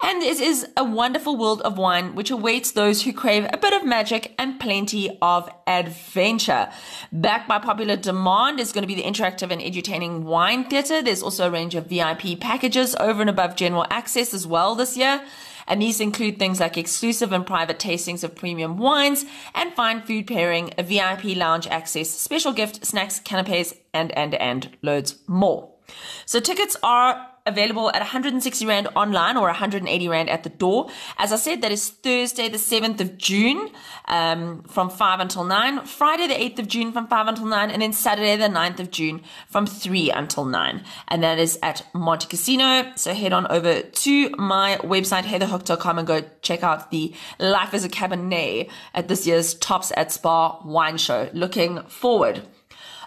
And 0.00 0.22
it 0.22 0.38
is 0.38 0.64
a 0.76 0.84
wonderful 0.84 1.36
world 1.36 1.60
of 1.62 1.76
wine 1.76 2.14
which 2.14 2.30
awaits 2.30 2.70
those 2.70 3.02
who 3.02 3.12
crave 3.12 3.48
a 3.52 3.58
bit 3.58 3.72
of 3.72 3.84
magic 3.84 4.32
and 4.38 4.60
plenty 4.60 5.18
of 5.20 5.50
adventure. 5.66 6.70
Backed 7.10 7.48
by 7.48 7.58
popular 7.58 7.96
demand 7.96 8.60
is 8.60 8.70
going 8.70 8.82
to 8.82 8.88
be 8.88 8.94
the 8.94 9.02
interactive 9.02 9.50
and 9.50 9.60
edutaining 9.60 10.22
wine 10.22 10.68
theatre. 10.70 11.02
There's 11.02 11.22
also 11.22 11.48
a 11.48 11.50
range 11.50 11.74
of 11.74 11.86
VIP 11.86 12.38
packages 12.38 12.94
over 13.00 13.22
and 13.22 13.30
above 13.30 13.56
general 13.56 13.86
access 13.90 14.32
as 14.32 14.46
well 14.46 14.76
this 14.76 14.96
year. 14.96 15.20
And 15.66 15.80
these 15.80 16.00
include 16.00 16.38
things 16.38 16.60
like 16.60 16.76
exclusive 16.76 17.32
and 17.32 17.46
private 17.46 17.78
tastings 17.78 18.24
of 18.24 18.34
premium 18.34 18.76
wines 18.76 19.24
and 19.54 19.72
fine 19.74 20.02
food 20.02 20.26
pairing, 20.26 20.72
a 20.78 20.82
VIP 20.82 21.36
lounge 21.36 21.66
access, 21.66 22.10
special 22.10 22.52
gift, 22.52 22.84
snacks, 22.84 23.20
canapes, 23.20 23.74
and, 23.92 24.12
and, 24.12 24.34
and 24.34 24.76
loads 24.82 25.16
more. 25.26 25.70
So 26.26 26.40
tickets 26.40 26.76
are 26.82 27.33
available 27.46 27.90
at 27.90 28.00
160 28.00 28.64
Rand 28.64 28.88
online 28.96 29.36
or 29.36 29.42
180 29.42 30.08
Rand 30.08 30.30
at 30.30 30.44
the 30.44 30.48
door. 30.48 30.88
As 31.18 31.32
I 31.32 31.36
said, 31.36 31.60
that 31.60 31.70
is 31.70 31.90
Thursday, 31.90 32.48
the 32.48 32.56
7th 32.56 33.00
of 33.00 33.18
June, 33.18 33.70
um, 34.06 34.62
from 34.62 34.88
5 34.88 35.20
until 35.20 35.44
9, 35.44 35.84
Friday, 35.84 36.26
the 36.26 36.34
8th 36.34 36.60
of 36.60 36.68
June 36.68 36.92
from 36.92 37.06
5 37.06 37.28
until 37.28 37.46
9, 37.46 37.70
and 37.70 37.82
then 37.82 37.92
Saturday, 37.92 38.36
the 38.36 38.48
9th 38.48 38.80
of 38.80 38.90
June 38.90 39.20
from 39.48 39.66
3 39.66 40.10
until 40.10 40.46
9. 40.46 40.82
And 41.08 41.22
that 41.22 41.38
is 41.38 41.58
at 41.62 41.86
Montecasino. 41.94 42.98
So 42.98 43.12
head 43.12 43.34
on 43.34 43.46
over 43.48 43.82
to 43.82 44.30
my 44.30 44.78
website, 44.82 45.24
heatherhook.com 45.24 45.98
and 45.98 46.06
go 46.06 46.22
check 46.40 46.62
out 46.62 46.90
the 46.90 47.14
Life 47.38 47.74
as 47.74 47.84
a 47.84 47.88
Cabernet 47.90 48.70
at 48.94 49.08
this 49.08 49.26
year's 49.26 49.54
Tops 49.54 49.92
at 49.96 50.12
SPAR 50.12 50.62
wine 50.64 50.96
show. 50.96 51.28
Looking 51.34 51.82
forward. 51.82 52.42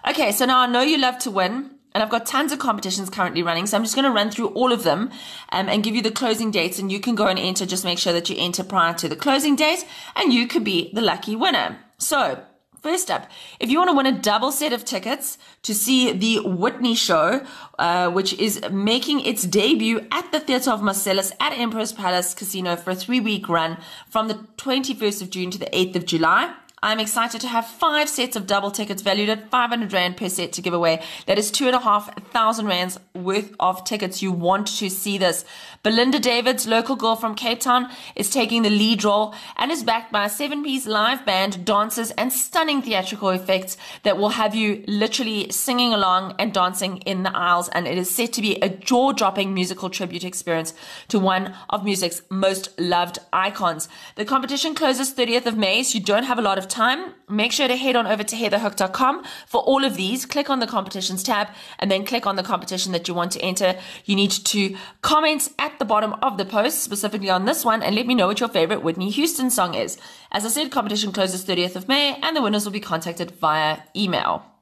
Okay, 0.08 0.30
so 0.30 0.44
now 0.44 0.60
I 0.60 0.66
know 0.66 0.82
you 0.82 0.98
love 0.98 1.18
to 1.20 1.30
win. 1.30 1.77
And 1.94 2.02
I've 2.02 2.10
got 2.10 2.26
tons 2.26 2.52
of 2.52 2.58
competitions 2.58 3.10
currently 3.10 3.42
running. 3.42 3.66
So 3.66 3.76
I'm 3.76 3.82
just 3.82 3.94
going 3.94 4.04
to 4.04 4.10
run 4.10 4.30
through 4.30 4.48
all 4.48 4.72
of 4.72 4.84
them 4.84 5.10
um, 5.50 5.68
and 5.68 5.82
give 5.82 5.94
you 5.94 6.02
the 6.02 6.10
closing 6.10 6.50
dates. 6.50 6.78
And 6.78 6.92
you 6.92 7.00
can 7.00 7.14
go 7.14 7.26
and 7.26 7.38
enter. 7.38 7.66
Just 7.66 7.84
make 7.84 7.98
sure 7.98 8.12
that 8.12 8.28
you 8.28 8.36
enter 8.38 8.62
prior 8.62 8.94
to 8.94 9.08
the 9.08 9.16
closing 9.16 9.56
date 9.56 9.86
and 10.14 10.32
you 10.32 10.46
could 10.46 10.64
be 10.64 10.90
the 10.92 11.00
lucky 11.00 11.34
winner. 11.34 11.78
So 11.98 12.44
First 12.82 13.10
up, 13.10 13.28
if 13.58 13.70
you 13.70 13.78
want 13.78 13.90
to 13.90 13.96
win 13.96 14.06
a 14.06 14.12
double 14.12 14.52
set 14.52 14.72
of 14.72 14.84
tickets 14.84 15.36
to 15.62 15.74
see 15.74 16.12
the 16.12 16.48
Whitney 16.48 16.94
show, 16.94 17.44
uh, 17.78 18.10
which 18.10 18.34
is 18.34 18.60
making 18.70 19.20
its 19.20 19.42
debut 19.42 20.06
at 20.12 20.30
the 20.30 20.38
Theatre 20.38 20.70
of 20.70 20.80
Marcellus 20.80 21.32
at 21.40 21.52
Emperors 21.52 21.92
Palace 21.92 22.34
Casino 22.34 22.76
for 22.76 22.90
a 22.90 22.94
three 22.94 23.18
week 23.18 23.48
run 23.48 23.78
from 24.08 24.28
the 24.28 24.34
21st 24.58 25.22
of 25.22 25.30
June 25.30 25.50
to 25.50 25.58
the 25.58 25.66
8th 25.66 25.96
of 25.96 26.06
July, 26.06 26.54
I'm 26.82 27.00
excited 27.00 27.40
to 27.40 27.48
have 27.48 27.66
five 27.66 28.08
sets 28.08 28.36
of 28.36 28.46
double 28.46 28.70
tickets 28.70 29.02
valued 29.02 29.28
at 29.28 29.50
500 29.50 29.92
Rand 29.92 30.16
per 30.16 30.28
set 30.28 30.52
to 30.52 30.62
give 30.62 30.72
away. 30.74 31.02
That 31.26 31.38
is 31.38 31.50
two 31.50 31.66
and 31.66 31.74
a 31.74 31.80
half 31.80 32.14
thousand 32.30 32.66
Rands 32.66 32.98
worth 33.14 33.52
of 33.58 33.84
tickets. 33.84 34.22
You 34.22 34.30
want 34.30 34.68
to 34.78 34.88
see 34.88 35.18
this. 35.18 35.44
Belinda 35.82 36.20
Davids, 36.20 36.66
local 36.66 36.94
girl 36.94 37.16
from 37.16 37.34
Cape 37.34 37.60
Town, 37.60 37.90
is 38.14 38.30
taking 38.30 38.62
the 38.62 38.70
lead 38.70 39.02
role 39.02 39.34
and 39.56 39.72
is 39.72 39.82
backed 39.82 40.12
by 40.12 40.26
a 40.26 40.30
seven 40.30 40.62
piece 40.62 40.86
live 40.86 41.26
band, 41.26 41.64
dancers, 41.64 42.12
and 42.12 42.32
stunning 42.32 42.82
theatrical 42.82 43.30
effects 43.30 43.76
that 44.04 44.16
will 44.16 44.30
have 44.30 44.54
you 44.54 44.84
literally 44.86 45.50
singing 45.50 45.92
along 45.92 46.34
and 46.38 46.54
dancing 46.54 46.98
in 46.98 47.24
the 47.24 47.36
aisles. 47.36 47.68
And 47.70 47.88
it 47.88 47.98
is 47.98 48.10
set 48.10 48.32
to 48.34 48.42
be 48.42 48.56
a 48.56 48.68
jaw 48.68 49.12
dropping 49.12 49.52
musical 49.52 49.90
tribute 49.90 50.24
experience 50.24 50.74
to 51.08 51.18
one 51.18 51.54
of 51.70 51.84
music's 51.84 52.22
most 52.30 52.78
loved 52.78 53.18
icons. 53.32 53.88
The 54.14 54.24
competition 54.24 54.74
closes 54.74 55.12
30th 55.12 55.46
of 55.46 55.56
May, 55.56 55.82
so 55.82 55.98
you 55.98 56.04
don't 56.04 56.24
have 56.24 56.38
a 56.38 56.42
lot 56.42 56.58
of 56.58 56.67
time, 56.68 57.14
make 57.28 57.52
sure 57.52 57.68
to 57.68 57.76
head 57.76 57.96
on 57.96 58.06
over 58.06 58.22
to 58.22 58.36
heatherhook.com 58.36 59.24
for 59.46 59.60
all 59.62 59.84
of 59.84 59.96
these. 59.96 60.26
Click 60.26 60.50
on 60.50 60.60
the 60.60 60.66
competitions 60.66 61.22
tab 61.22 61.48
and 61.78 61.90
then 61.90 62.04
click 62.04 62.26
on 62.26 62.36
the 62.36 62.42
competition 62.42 62.92
that 62.92 63.08
you 63.08 63.14
want 63.14 63.32
to 63.32 63.40
enter. 63.40 63.78
You 64.04 64.16
need 64.16 64.30
to 64.30 64.76
comment 65.02 65.48
at 65.58 65.78
the 65.78 65.84
bottom 65.84 66.14
of 66.22 66.38
the 66.38 66.44
post, 66.44 66.82
specifically 66.82 67.30
on 67.30 67.44
this 67.44 67.64
one, 67.64 67.82
and 67.82 67.94
let 67.94 68.06
me 68.06 68.14
know 68.14 68.26
what 68.26 68.40
your 68.40 68.48
favorite 68.48 68.82
Whitney 68.82 69.10
Houston 69.10 69.50
song 69.50 69.74
is. 69.74 69.98
As 70.30 70.44
I 70.44 70.48
said, 70.48 70.70
competition 70.70 71.12
closes 71.12 71.44
30th 71.44 71.76
of 71.76 71.88
May 71.88 72.14
and 72.22 72.36
the 72.36 72.42
winners 72.42 72.64
will 72.64 72.72
be 72.72 72.80
contacted 72.80 73.30
via 73.32 73.78
email. 73.96 74.57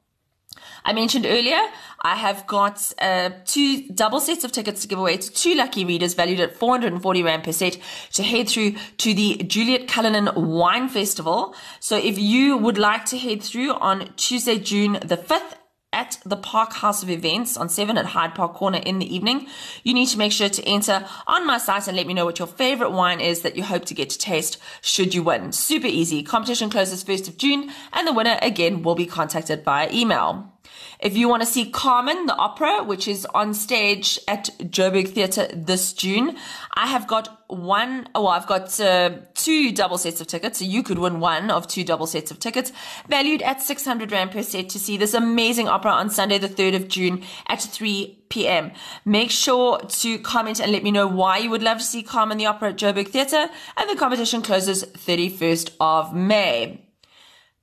I 0.87 0.93
mentioned 0.93 1.27
earlier, 1.27 1.59
I 2.03 2.15
have 2.15 2.47
got 2.47 2.93
uh, 3.01 3.31
two 3.45 3.89
double 3.89 4.21
sets 4.21 4.45
of 4.45 4.53
tickets 4.53 4.83
to 4.83 4.89
give 4.89 5.01
away 5.01 5.17
to 5.17 5.33
two 5.33 5.57
lucky 5.57 5.85
readers 5.85 6.15
valued 6.15 6.39
at 6.39 6.55
440 6.55 7.23
Rand 7.25 7.43
per 7.43 7.51
set 7.51 7.77
to 8.13 8.23
head 8.23 8.49
through 8.49 8.77
to 8.99 9.13
the 9.13 9.39
Juliet 9.39 9.89
Cullinan 9.89 10.31
Wine 10.37 10.89
Festival. 10.89 11.57
So 11.81 11.97
if 11.97 12.21
you 12.21 12.57
would 12.57 12.79
like 12.79 13.05
to 13.07 13.19
head 13.19 13.43
through 13.43 13.73
on 13.73 14.13
Tuesday, 14.15 14.61
June 14.61 14.93
the 15.05 15.17
5th, 15.17 15.57
at 15.93 16.19
the 16.27 16.37
Park 16.37 16.75
House 16.75 17.03
of 17.03 17.09
Events 17.09 17.57
on 17.57 17.71
7 17.71 17.97
at 17.97 18.05
Hyde 18.07 18.35
Park 18.35 18.55
Corner 18.55 18.79
in 18.85 18.99
the 18.99 19.15
evening. 19.15 19.47
You 19.83 19.95
need 19.95 20.09
to 20.09 20.19
make 20.19 20.31
sure 20.31 20.51
to 20.51 20.65
enter 20.65 21.07
on 21.27 21.47
my 21.47 21.57
site 21.57 21.89
and 21.89 21.97
let 21.97 22.07
me 22.07 22.13
know 22.13 22.27
what 22.27 22.39
your 22.39 22.49
favorite 22.49 22.91
wine 22.91 23.21
is 23.21 23.41
that 23.41 23.57
you 23.57 23.63
hope 23.63 23.87
to 23.87 23.95
get 23.95 24.11
to 24.11 24.19
taste 24.19 24.59
should 24.83 25.15
you 25.15 25.23
win. 25.23 25.53
Super 25.53 25.87
easy. 25.87 26.23
Competition 26.23 26.69
closes 26.69 27.03
1st 27.03 27.29
of 27.29 27.39
June 27.39 27.73
and 27.95 28.07
the 28.07 28.13
winner 28.13 28.39
again 28.43 28.83
will 28.83 28.95
be 28.95 29.07
contacted 29.07 29.65
via 29.65 29.91
email. 29.91 30.53
If 31.01 31.17
you 31.17 31.29
want 31.29 31.43
to 31.43 31.47
see 31.47 31.71
Carmen, 31.71 32.27
the 32.27 32.35
opera, 32.37 32.83
which 32.83 33.07
is 33.07 33.27
on 33.35 33.53
stage 33.55 34.19
at 34.27 34.51
Joburg 34.59 35.09
Theatre 35.09 35.49
this 35.53 35.93
June, 35.93 36.37
I 36.75 36.87
have 36.87 37.07
got 37.07 37.45
one, 37.49 38.09
oh, 38.15 38.27
I've 38.27 38.47
got 38.47 38.79
uh, 38.81 39.11
two 39.35 39.73
double 39.73 39.99
sets 39.99 40.21
of 40.21 40.27
tickets. 40.27 40.59
So 40.59 40.65
you 40.65 40.83
could 40.83 40.99
win 40.99 41.21
one 41.21 41.51
of 41.51 41.67
two 41.67 41.85
double 41.85 42.07
sets 42.07 42.31
of 42.31 42.39
tickets 42.39 42.73
valued 43.09 43.43
at 43.43 43.63
600 43.63 44.11
Rand 44.11 44.31
per 44.31 44.43
set 44.43 44.69
to 44.71 44.79
see 44.79 44.97
this 44.97 45.15
amazing 45.15 45.69
opera 45.69 45.93
on 45.93 46.11
Sunday, 46.11 46.39
the 46.39 46.49
3rd 46.49 46.77
of 46.77 46.89
June 46.89 47.23
at 47.47 47.61
3 47.61 48.19
p.m. 48.29 48.73
Make 49.05 49.31
sure 49.31 49.79
to 49.79 50.19
comment 50.19 50.61
and 50.61 50.73
let 50.73 50.83
me 50.83 50.91
know 50.91 51.07
why 51.07 51.39
you 51.39 51.51
would 51.51 51.63
love 51.63 51.79
to 51.79 51.85
see 51.85 52.03
Carmen 52.03 52.39
the 52.39 52.47
Opera 52.47 52.71
at 52.71 52.77
Joburg 52.77 53.09
Theatre. 53.09 53.49
And 53.77 53.91
the 53.91 53.97
competition 53.97 54.43
closes 54.43 54.85
31st 54.85 55.73
of 55.79 56.15
May 56.15 56.86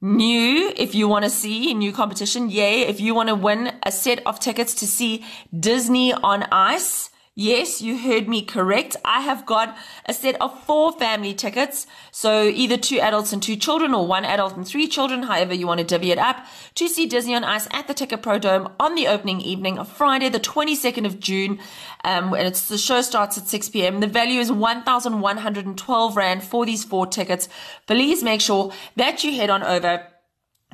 new 0.03 0.73
if 0.75 0.93
you 0.93 1.07
want 1.07 1.23
to 1.23 1.29
see 1.29 1.73
new 1.73 1.93
competition 1.93 2.49
yay. 2.49 2.81
If 2.81 2.99
you 2.99 3.15
want 3.15 3.29
to 3.29 3.35
win 3.35 3.73
a 3.83 3.91
set 3.91 4.21
of 4.27 4.37
tickets 4.37 4.73
to 4.75 4.85
see 4.85 5.23
disney 5.57 6.13
on 6.13 6.43
ice 6.51 7.09
Yes, 7.35 7.81
you 7.81 7.97
heard 7.97 8.29
me 8.29 8.43
correct. 8.43 8.95
I 9.03 9.21
have 9.21 9.43
got 9.47 9.75
a 10.05 10.13
set 10.13 10.39
of 10.39 10.63
four 10.65 10.91
family 10.91 11.33
tickets. 11.33 11.87
So 12.11 12.43
either 12.43 12.77
two 12.77 12.99
adults 12.99 13.33
and 13.33 13.41
two 13.41 13.55
children 13.55 13.91
or 13.95 14.05
one 14.05 14.23
adult 14.23 14.55
and 14.55 14.67
three 14.67 14.87
children, 14.87 15.23
however 15.23 15.51
you 15.51 15.65
want 15.65 15.79
to 15.79 15.83
divvy 15.83 16.11
it 16.11 16.19
up, 16.19 16.45
to 16.75 16.87
see 16.87 17.07
Disney 17.07 17.33
on 17.33 17.43
Ice 17.43 17.67
at 17.71 17.87
the 17.87 17.95
Ticket 17.95 18.21
Pro 18.21 18.37
Dome 18.37 18.71
on 18.79 18.93
the 18.93 19.07
opening 19.07 19.41
evening 19.41 19.79
of 19.79 19.87
Friday, 19.87 20.29
the 20.29 20.39
22nd 20.39 21.07
of 21.07 21.19
June. 21.19 21.57
Um, 22.03 22.35
and 22.35 22.45
it's 22.45 22.67
the 22.67 22.77
show 22.77 23.01
starts 23.01 23.35
at 23.39 23.47
6 23.47 23.69
p.m. 23.69 23.99
The 23.99 24.05
value 24.05 24.39
is 24.39 24.51
1,112 24.51 26.15
Rand 26.15 26.43
for 26.43 26.67
these 26.67 26.83
four 26.83 27.07
tickets. 27.07 27.49
Please 27.87 28.21
make 28.21 28.41
sure 28.41 28.71
that 28.95 29.23
you 29.23 29.33
head 29.33 29.49
on 29.49 29.63
over 29.63 30.05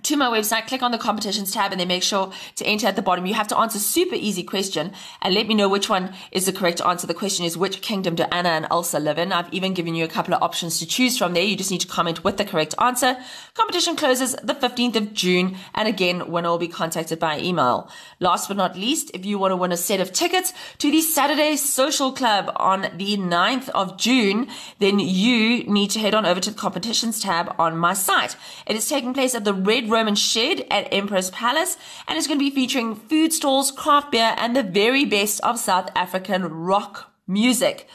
to 0.04 0.18
my 0.18 0.28
website, 0.28 0.68
click 0.68 0.82
on 0.82 0.92
the 0.92 0.98
competitions 0.98 1.52
tab 1.52 1.72
and 1.72 1.80
then 1.80 1.88
make 1.88 2.04
sure 2.04 2.32
to 2.56 2.66
enter 2.66 2.88
at 2.88 2.96
the 2.96 3.02
bottom. 3.02 3.26
You 3.26 3.34
have 3.34 3.48
to 3.50 3.58
answer 3.58 3.80
super 3.80 4.16
easy 4.16 4.44
question 4.44 4.92
and 5.22 5.34
let 5.34 5.48
me 5.48 5.54
know 5.54 5.70
which 5.70 5.90
one 5.90 6.14
is 6.32 6.46
the 6.46 6.54
correct 6.54 6.82
answer. 6.82 7.08
The 7.08 7.14
question 7.14 7.46
is 7.46 7.58
which 7.58 7.82
kingdom 7.82 8.16
do 8.16 8.24
Anna 8.32 8.50
and 8.50 8.68
Elsa 8.70 9.00
live 9.00 9.18
in? 9.18 9.32
I've 9.32 9.54
even 9.54 9.74
given 9.74 9.96
you 9.96 10.06
a 10.06 10.08
couple 10.08 10.34
of 10.34 10.42
options 10.42 10.80
to 10.80 10.86
choose 10.86 11.18
from 11.18 11.34
there. 11.34 11.44
You 11.44 11.56
just 11.56 11.72
need 11.72 11.82
to 11.82 11.88
comment 11.88 12.24
with 12.24 12.38
the 12.38 12.46
correct 12.46 12.76
answer. 12.80 13.18
Competition 13.54 13.96
closes 13.96 14.34
the 14.44 14.56
15th 14.56 14.96
of 14.96 15.14
June 15.14 15.58
and 15.74 15.88
again, 15.88 16.32
winner 16.32 16.50
will 16.50 16.58
be 16.58 16.68
contacted 16.68 17.20
by 17.20 17.40
email. 17.40 17.90
Last 18.20 18.48
but 18.48 18.58
not 18.58 18.78
least, 18.78 19.12
if 19.14 19.26
you 19.26 19.38
want 19.38 19.52
to 19.52 19.56
win 19.56 19.72
a 19.72 19.78
set 19.78 20.00
of 20.00 20.14
tickets 20.14 20.54
to 20.78 20.92
the 20.92 21.02
Saturday 21.02 21.56
Social 21.56 22.12
Club 22.12 22.52
on 22.56 22.82
the 22.96 23.18
9th 23.18 23.70
of 23.70 23.98
June, 23.98 24.48
then 24.80 25.00
you 25.00 25.64
need 25.66 25.90
to 25.92 26.00
head 26.00 26.14
on 26.14 26.26
over 26.26 26.40
to 26.40 26.52
the 26.52 26.58
competitions 26.58 27.20
tab 27.20 27.54
on 27.58 27.78
my 27.78 27.94
site. 27.94 28.36
It 28.66 28.76
is 28.76 28.88
taking 28.88 29.14
place 29.14 29.36
at 29.36 29.46
the 29.46 29.54
Red 29.54 29.88
Roman 29.89 30.15
Shed 30.15 30.65
at 30.69 30.88
Emperors 30.93 31.32
Palace, 31.32 31.78
and 32.08 32.17
it's 32.17 32.28
going 32.28 32.39
to 32.39 32.45
be 32.45 32.54
featuring 32.54 32.95
food 32.95 33.34
stalls, 33.34 33.71
craft 33.71 34.12
beer, 34.12 34.36
and 34.38 34.56
the 34.56 34.63
very 34.63 35.06
best 35.06 35.41
of 35.41 35.60
South 35.60 35.89
African 35.95 36.43
rock 36.45 37.12
music. 37.28 37.88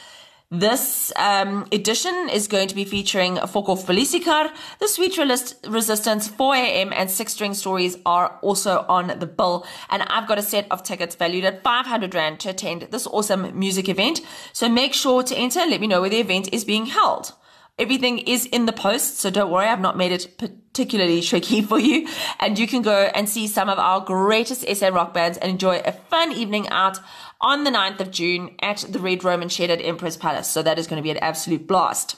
This 0.50 1.12
um, 1.16 1.66
edition 1.72 2.28
is 2.30 2.46
going 2.46 2.68
to 2.68 2.76
be 2.76 2.85
featuring 2.85 3.37
Fokofpolisiekar, 3.37 4.52
the 4.78 4.87
Sweet 4.87 5.18
Resistance, 5.66 6.28
4am, 6.28 6.92
and 6.94 7.11
Six 7.11 7.33
String 7.33 7.54
Stories 7.54 7.96
are 8.07 8.38
also 8.40 8.85
on 8.88 9.18
the 9.18 9.26
bill. 9.26 9.66
And 9.90 10.02
I've 10.02 10.28
got 10.28 10.38
a 10.38 10.42
set 10.42 10.68
of 10.70 10.85
tickets 10.85 11.16
valued 11.16 11.44
at 11.44 11.64
500 11.64 12.14
Rand 12.14 12.38
to 12.40 12.50
attend 12.50 12.83
this 12.92 13.07
awesome 13.09 13.59
music 13.59 13.88
event. 13.88 14.20
So 14.52 14.68
make 14.68 14.94
sure 14.94 15.24
to 15.24 15.35
enter 15.35 15.59
and 15.59 15.70
let 15.72 15.80
me 15.80 15.88
know 15.88 16.02
where 16.02 16.11
the 16.11 16.20
event 16.20 16.50
is 16.52 16.64
being 16.64 16.87
held. 16.87 17.33
Everything 17.77 18.19
is 18.19 18.47
in 18.47 18.67
the 18.67 18.73
post, 18.73 19.19
so 19.19 19.31
don't 19.31 19.51
worry, 19.51 19.67
I've 19.67 19.81
not 19.81 19.97
made 19.97 20.13
it 20.13 20.39
particularly 20.39 21.21
tricky 21.21 21.61
for 21.61 21.79
you. 21.79 22.07
And 22.39 22.57
you 22.57 22.69
can 22.69 22.83
go 22.83 23.11
and 23.15 23.29
see 23.29 23.49
some 23.49 23.69
of 23.69 23.81
our 23.81 24.01
greatest 24.01 24.65
SA 24.77 24.89
rock 24.89 25.13
bands 25.13 25.39
and 25.39 25.51
enjoy 25.51 25.83
a 25.85 25.91
fun 25.91 26.31
evening 26.31 26.69
out 26.69 27.01
on 27.41 27.65
the 27.65 27.71
9th 27.71 27.99
of 27.99 28.13
June 28.13 28.55
at 28.63 28.85
the 28.89 29.01
Red 29.01 29.25
Roman 29.25 29.49
Shed 29.49 29.71
at 29.71 29.83
Emperors 29.83 30.17
Palace. 30.17 30.49
So 30.49 30.63
that 30.63 30.79
is 30.79 30.87
going 30.87 30.99
to 30.99 31.03
be 31.03 31.11
an 31.11 31.19
absolute 31.19 31.67
blast. 31.67 32.17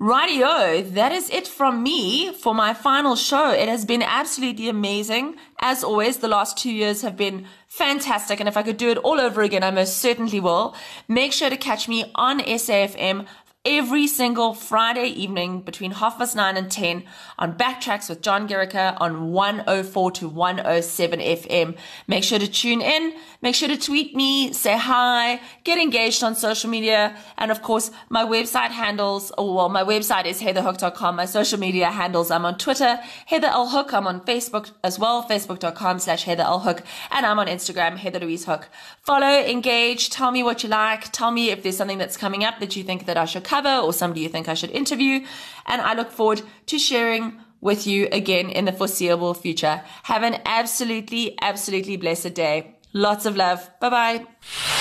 Rightio, 0.00 0.90
that 0.94 1.12
is 1.12 1.30
it 1.30 1.46
from 1.46 1.82
me 1.82 2.32
for 2.32 2.54
my 2.54 2.74
final 2.74 3.14
show. 3.14 3.50
It 3.50 3.68
has 3.68 3.84
been 3.84 4.02
absolutely 4.02 4.68
amazing. 4.68 5.36
As 5.60 5.84
always, 5.84 6.16
the 6.16 6.26
last 6.26 6.58
two 6.58 6.72
years 6.72 7.02
have 7.02 7.16
been 7.16 7.46
fantastic. 7.68 8.40
And 8.40 8.48
if 8.48 8.56
I 8.56 8.64
could 8.64 8.78
do 8.78 8.90
it 8.90 8.98
all 8.98 9.20
over 9.20 9.42
again, 9.42 9.62
I 9.62 9.70
most 9.70 9.98
certainly 9.98 10.40
will. 10.40 10.74
Make 11.06 11.32
sure 11.32 11.50
to 11.50 11.56
catch 11.56 11.88
me 11.88 12.10
on 12.16 12.40
SAFM 12.40 13.26
every 13.64 14.08
single 14.08 14.54
Friday 14.54 15.06
evening 15.06 15.60
between 15.60 15.92
half 15.92 16.18
past 16.18 16.34
nine 16.34 16.56
and 16.56 16.68
10 16.68 17.04
on 17.38 17.56
Backtracks 17.56 18.08
with 18.08 18.20
John 18.20 18.48
Gerica 18.48 18.96
on 19.00 19.30
104 19.30 20.10
to 20.10 20.28
107 20.28 21.20
FM. 21.20 21.76
Make 22.08 22.24
sure 22.24 22.40
to 22.40 22.48
tune 22.48 22.80
in. 22.80 23.14
Make 23.40 23.54
sure 23.54 23.68
to 23.68 23.76
tweet 23.76 24.16
me, 24.16 24.52
say 24.52 24.76
hi, 24.76 25.40
get 25.62 25.78
engaged 25.78 26.24
on 26.24 26.34
social 26.34 26.70
media. 26.70 27.16
And 27.38 27.52
of 27.52 27.62
course, 27.62 27.92
my 28.08 28.24
website 28.24 28.70
handles, 28.70 29.30
oh, 29.38 29.54
well, 29.54 29.68
my 29.68 29.84
website 29.84 30.26
is 30.26 30.42
heatherhook.com. 30.42 31.14
My 31.14 31.26
social 31.26 31.58
media 31.60 31.90
handles, 31.90 32.32
I'm 32.32 32.44
on 32.44 32.58
Twitter, 32.58 32.98
Heather 33.26 33.48
L. 33.48 33.68
Hook. 33.68 33.94
I'm 33.94 34.08
on 34.08 34.22
Facebook 34.22 34.72
as 34.82 34.98
well, 34.98 35.22
facebook.com 35.22 36.00
slash 36.00 36.24
Heather 36.24 36.42
L. 36.42 36.60
Hook. 36.60 36.82
And 37.12 37.24
I'm 37.24 37.38
on 37.38 37.46
Instagram, 37.46 37.96
Heather 37.96 38.18
Louise 38.18 38.44
Hook. 38.46 38.68
Follow, 39.02 39.26
engage, 39.26 40.10
tell 40.10 40.32
me 40.32 40.42
what 40.42 40.64
you 40.64 40.68
like. 40.68 41.12
Tell 41.12 41.30
me 41.30 41.50
if 41.50 41.62
there's 41.62 41.76
something 41.76 41.98
that's 41.98 42.16
coming 42.16 42.42
up 42.42 42.58
that 42.58 42.74
you 42.74 42.82
think 42.82 43.06
that 43.06 43.16
I 43.16 43.24
should 43.24 43.44
cover 43.52 43.84
or 43.84 43.92
somebody 43.92 44.22
you 44.22 44.30
think 44.30 44.48
I 44.48 44.54
should 44.54 44.70
interview. 44.70 45.26
And 45.66 45.82
I 45.82 45.92
look 45.94 46.10
forward 46.10 46.40
to 46.66 46.78
sharing 46.78 47.38
with 47.60 47.86
you 47.86 48.08
again 48.10 48.48
in 48.50 48.64
the 48.64 48.72
foreseeable 48.72 49.34
future. 49.34 49.82
Have 50.04 50.22
an 50.22 50.40
absolutely, 50.46 51.36
absolutely 51.40 51.98
blessed 51.98 52.32
day. 52.34 52.76
Lots 52.94 53.24
of 53.26 53.36
love. 53.36 53.70
Bye 53.80 53.90
bye. 53.90 54.26